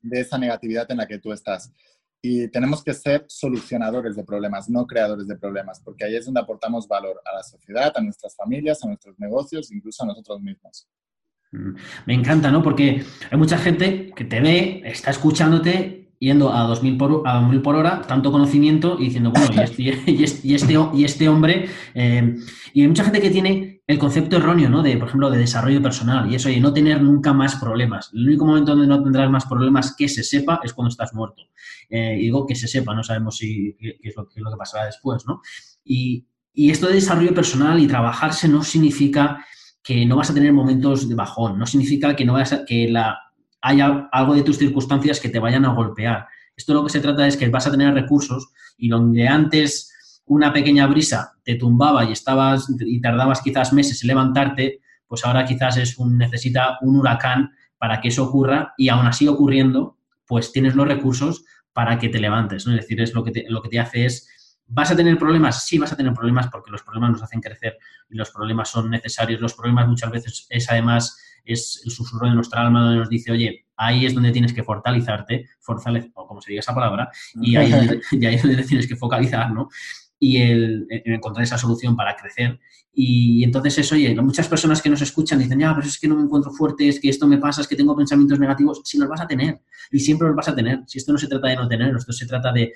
[0.02, 1.72] de esa negatividad en la que tú estás.
[2.20, 6.40] Y tenemos que ser solucionadores de problemas, no creadores de problemas, porque ahí es donde
[6.40, 10.88] aportamos valor a la sociedad, a nuestras familias, a nuestros negocios, incluso a nosotros mismos.
[11.52, 11.74] Mm.
[12.06, 12.62] Me encanta, ¿no?
[12.62, 17.62] Porque hay mucha gente que te ve, está escuchándote yendo a 2000 por, a 2000
[17.62, 22.36] por hora, tanto conocimiento y diciendo, bueno, y este, y este, y este, hombre, eh,
[22.72, 24.82] y hay mucha gente que tiene el concepto erróneo, ¿no?
[24.82, 28.10] De, por ejemplo, de desarrollo personal y eso, y no tener nunca más problemas.
[28.12, 31.44] El único momento donde no tendrás más problemas que se sepa es cuando estás muerto.
[31.88, 34.50] Eh, y digo que se sepa, no sabemos si, qué, es lo, qué, es lo,
[34.50, 35.40] que pasará después, ¿no?
[35.84, 39.44] Y, y esto de desarrollo personal y trabajarse no significa
[39.82, 42.88] que no vas a tener momentos de bajón, no significa que no vas a, que
[42.88, 43.16] la,
[43.60, 46.26] haya algo de tus circunstancias que te vayan a golpear.
[46.56, 50.52] Esto lo que se trata es que vas a tener recursos y donde antes una
[50.52, 55.76] pequeña brisa te tumbaba y estabas y tardabas quizás meses en levantarte, pues ahora quizás
[55.76, 60.74] es un necesita un huracán para que eso ocurra y aún así ocurriendo, pues tienes
[60.74, 62.74] los recursos para que te levantes, ¿no?
[62.74, 64.28] Es decir, es lo que lo que te hace es
[64.70, 65.64] ¿Vas a tener problemas?
[65.64, 67.78] Sí, vas a tener problemas porque los problemas nos hacen crecer
[68.10, 69.40] y los problemas son necesarios.
[69.40, 73.32] Los problemas muchas veces es además es el susurro de nuestra alma donde nos dice,
[73.32, 77.10] oye, ahí es donde tienes que fortalecerte, fortalecer, o como se diga esa palabra,
[77.40, 77.72] y ahí,
[78.12, 79.68] y ahí es donde tienes que focalizar, ¿no?
[80.18, 82.58] Y el, encontrar esa solución para crecer.
[82.92, 86.16] Y entonces eso, oye, muchas personas que nos escuchan dicen, ya, pero es que no
[86.16, 88.80] me encuentro fuerte, es que esto me pasa, es que tengo pensamientos negativos.
[88.84, 89.60] Si los vas a tener,
[89.92, 90.80] y siempre los vas a tener.
[90.88, 92.72] Si esto no se trata de no tener, esto se trata de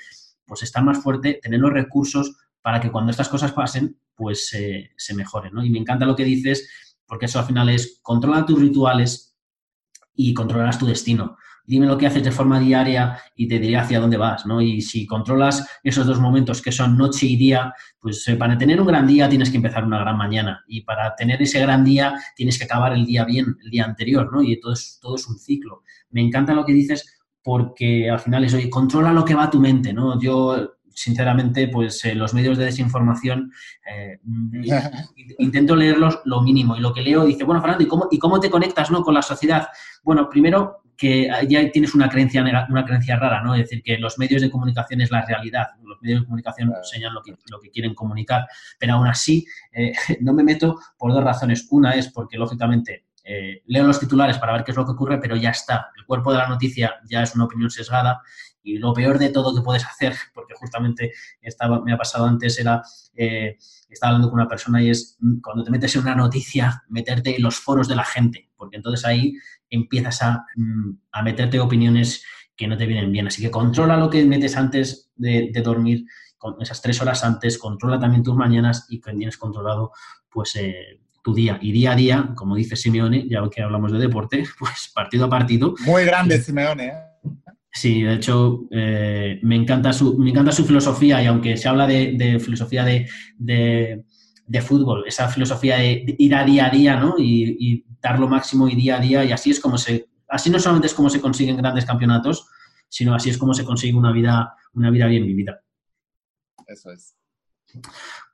[0.47, 5.15] pues estar más fuerte, tener los recursos para que cuando estas cosas pasen, pues se
[5.15, 5.65] mejoren, ¿no?
[5.65, 6.69] Y me encanta lo que dices,
[7.13, 9.37] porque eso al final es controla tus rituales
[10.15, 11.37] y controlarás tu destino.
[11.67, 14.63] Dime lo que haces de forma diaria y te diré hacia dónde vas, ¿no?
[14.63, 18.81] Y si controlas esos dos momentos que son noche y día, pues eh, para tener
[18.81, 22.15] un gran día tienes que empezar una gran mañana y para tener ese gran día
[22.35, 24.43] tienes que acabar el día bien, el día anterior, ¿no?
[24.43, 25.83] Y todo es, todo es un ciclo.
[26.09, 29.61] Me encanta lo que dices porque al final es, oye, controla lo que va tu
[29.61, 30.19] mente, ¿no?
[30.19, 33.53] Yo sinceramente, pues eh, los medios de desinformación
[33.87, 34.19] eh,
[35.39, 38.41] intento leerlos lo mínimo y lo que leo dice, bueno, Fernando, ¿y cómo, y cómo
[38.41, 39.03] te conectas ¿no?
[39.03, 39.69] con la sociedad?
[40.03, 43.55] Bueno, primero que ya tienes una creencia, una creencia rara, ¿no?
[43.55, 47.13] Es decir, que los medios de comunicación es la realidad, los medios de comunicación enseñan
[47.13, 48.47] lo que, lo que quieren comunicar,
[48.79, 49.45] pero aún así
[50.21, 51.67] no me meto por dos razones.
[51.71, 53.07] Una es porque, lógicamente,
[53.67, 55.89] leo los titulares para ver qué es lo que ocurre, pero ya está.
[55.97, 58.21] El cuerpo de la noticia ya es una opinión sesgada
[58.63, 62.59] y lo peor de todo que puedes hacer, porque justamente estaba, me ha pasado antes,
[62.59, 62.83] era,
[63.15, 63.57] eh,
[63.89, 67.43] estaba hablando con una persona y es cuando te metes en una noticia, meterte en
[67.43, 69.35] los foros de la gente, porque entonces ahí
[69.69, 72.23] empiezas a, mm, a meterte opiniones
[72.57, 73.27] que no te vienen bien.
[73.27, 76.05] Así que controla lo que metes antes de, dormir,
[76.39, 79.93] con esas tres horas antes, controla también tus mañanas y que tienes controlado
[80.29, 81.59] pues eh, tu día.
[81.63, 85.31] Y día a día, como dice Simeone, ya que hablamos de deporte, pues partido a
[85.31, 85.75] partido.
[85.85, 86.93] Muy grande Simeone, ¿eh?
[87.75, 91.87] Sí, de hecho, eh, me, encanta su, me encanta su filosofía y aunque se habla
[91.87, 94.05] de, filosofía de,
[94.61, 97.15] fútbol, esa filosofía de, ir a día a día ¿no?
[97.19, 100.59] Y, dar lo máximo y día a día y así es como se, así no
[100.59, 102.49] solamente es como se consiguen grandes campeonatos,
[102.89, 105.63] sino así es como se consigue una vida, una vida bien vivida.
[106.67, 107.15] Eso es.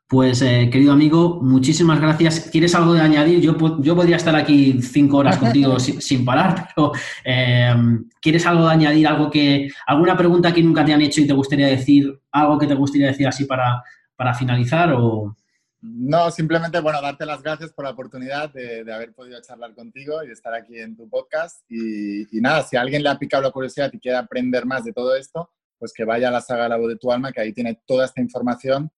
[0.09, 2.49] Pues, eh, querido amigo, muchísimas gracias.
[2.51, 3.43] ¿Quieres algo de añadir?
[3.43, 6.93] Yo, yo podría estar aquí cinco horas contigo sin, parar, pero
[7.27, 7.75] eh,
[8.19, 9.07] ¿quieres algo de añadir?
[9.07, 12.19] Algo que, ¿Alguna pregunta que nunca te han hecho y te gustaría decir?
[12.33, 13.83] ¿Algo que te gustaría decir así para,
[14.17, 14.95] para finalizar?
[14.95, 15.37] O...
[15.83, 20.29] No, simplemente, bueno, darte las gracias por la oportunidad de, haber podido charlar contigo y
[20.29, 21.71] de estar aquí en tu podcast.
[21.71, 24.95] Y, nada, si a alguien le ha picado la curiosidad y quiere aprender más de
[24.95, 27.53] todo esto, pues que vaya a la saga La voz de tu alma, que ahí
[27.53, 28.91] tiene toda esta información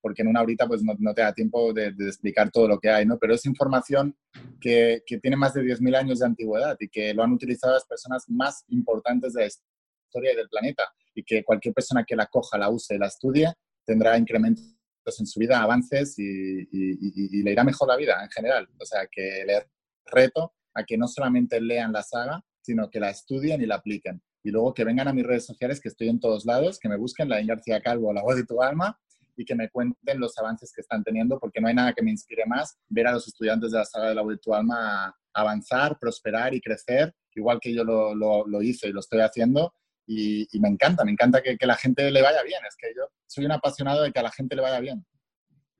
[0.00, 3.06] porque en una horita pues no, te da tiempo de, explicar todo lo que hay,
[3.06, 3.18] ¿no?
[3.18, 4.16] Pero es información
[4.60, 7.84] que, que tiene más de 10.000 años de antigüedad y que lo han utilizado las
[7.84, 10.84] personas más importantes de la historia y del planeta
[11.14, 13.52] y que cualquier persona que la coja, la use, la estudie,
[13.84, 14.78] tendrá incrementos
[15.18, 18.68] en su vida, avances y, y, le irá mejor la vida en general.
[18.78, 19.66] O sea, que le
[20.06, 24.22] reto a que no solamente lean la saga, sino que la estudien y la apliquen.
[24.44, 26.96] Y luego que vengan a mis redes sociales, que estoy en todos lados, que me
[26.96, 28.98] busquen, la García Calvo, la voz de tu alma,
[29.38, 32.10] y que me cuenten los avances que están teniendo, porque no hay nada que me
[32.10, 35.96] inspire más ver a los estudiantes de la saga de la de tu alma avanzar,
[36.00, 39.72] prosperar y crecer, igual que yo lo, lo, hice y lo estoy haciendo.
[40.06, 42.60] Y, me encanta, me encanta que, que la gente le vaya bien.
[42.66, 45.06] Es que yo soy un apasionado de que a la gente le vaya bien.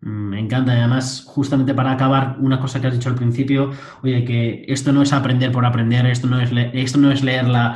[0.00, 3.72] Mm, me encanta, además, justamente para acabar, una cosa que has dicho al principio,
[4.02, 7.48] oye, que esto no es aprender por aprender, esto no es, esto no es leer
[7.48, 7.74] la,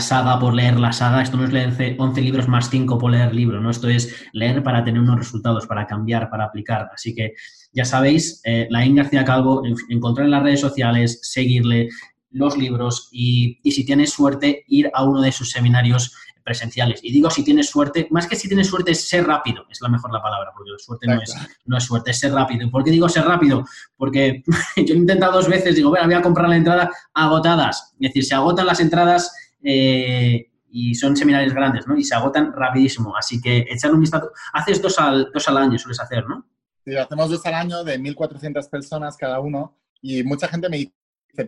[0.00, 3.34] saga por leer la saga, esto no es leer 11 libros más 5 por leer
[3.34, 3.70] libro, ¿no?
[3.70, 6.90] Esto es leer para tener unos resultados, para cambiar, para aplicar.
[6.94, 7.32] Así que
[7.72, 11.88] ya sabéis, eh, Laín García Calvo, encontrar en las redes sociales, seguirle
[12.30, 16.14] los libros y, y si tienes suerte, ir a uno de sus seminarios
[16.44, 17.00] presenciales.
[17.02, 19.88] Y digo si tienes suerte, más que si tienes suerte es ser rápido, es la
[19.88, 21.34] mejor la palabra, porque la suerte no es,
[21.64, 22.70] no es suerte, es ser rápido.
[22.70, 23.64] por qué digo ser rápido?
[23.96, 24.42] Porque
[24.76, 27.94] yo he intentado dos veces, digo, bueno, voy a comprar la entrada agotadas.
[27.94, 31.96] Es decir, se agotan las entradas eh, y son seminarios grandes, ¿no?
[31.96, 33.16] Y se agotan rapidísimo.
[33.16, 34.30] Así que echar un vistazo.
[34.52, 36.46] Haces dos al, dos al año, sueles hacer, ¿no?
[36.84, 40.92] Sí, hacemos dos al año de 1.400 personas cada uno y mucha gente me dice,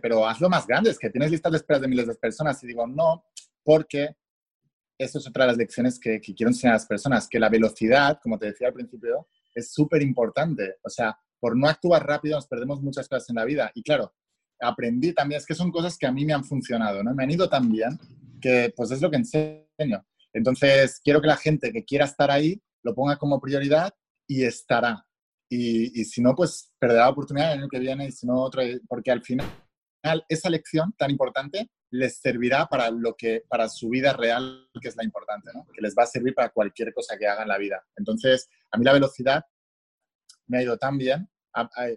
[0.01, 2.63] pero hazlo más grande, es que tienes listas de esperas de miles de personas.
[2.63, 3.25] Y digo, no,
[3.63, 4.15] porque
[4.97, 8.19] eso es otra de las lecciones que, quiero enseñar a las personas, que la velocidad,
[8.21, 10.75] como te decía al principio, es súper importante.
[10.83, 13.71] O sea, por no actuar rápido nos perdemos muchas cosas en la vida.
[13.75, 14.13] Y claro,
[14.59, 17.13] aprendí también, es que son cosas que a mí me han funcionado, ¿no?
[17.13, 17.99] Me han ido tan bien
[18.41, 20.05] que pues es lo que enseño.
[20.33, 23.93] Entonces, quiero que la gente que quiera estar ahí lo ponga como prioridad
[24.27, 25.05] y estará.
[25.49, 28.41] Y, y si no, pues perderá la oportunidad el año que viene y si no,
[28.41, 29.47] otro, porque al final
[30.27, 34.95] esa lección tan importante les servirá para, lo que, para su vida real, que es
[34.95, 35.65] la importante, ¿no?
[35.73, 37.85] que les va a servir para cualquier cosa que hagan en la vida.
[37.95, 39.45] Entonces, a mí la velocidad
[40.47, 41.29] me ha ido tan bien.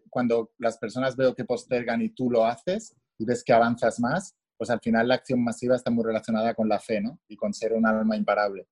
[0.08, 4.34] Cuando las personas veo que postergan y tú lo haces y ves que avanzas más,
[4.56, 7.18] pues al final la acción masiva está muy relacionada con la fe ¿no?
[7.28, 8.68] y con ser un alma imparable.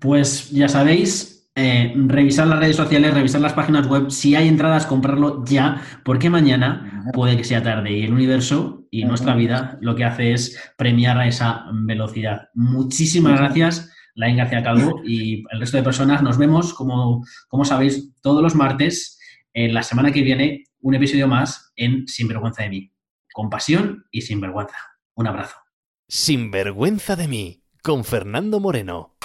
[0.00, 4.86] Pues ya sabéis, eh, revisar las redes sociales, revisar las páginas web, si hay entradas,
[4.86, 9.94] comprarlo ya, porque mañana puede que sea tarde y el universo y nuestra vida lo
[9.94, 12.48] que hace es premiar a esa velocidad.
[12.54, 16.22] Muchísimas gracias, Lain García Calvo y el resto de personas.
[16.22, 19.18] Nos vemos, como, como sabéis, todos los martes.
[19.54, 22.92] En la semana que viene, un episodio más en Sinvergüenza de mí.
[23.34, 24.76] Con pasión y sin vergüenza.
[25.14, 25.56] Un abrazo.
[26.08, 29.16] Sinvergüenza de mí, con Fernando Moreno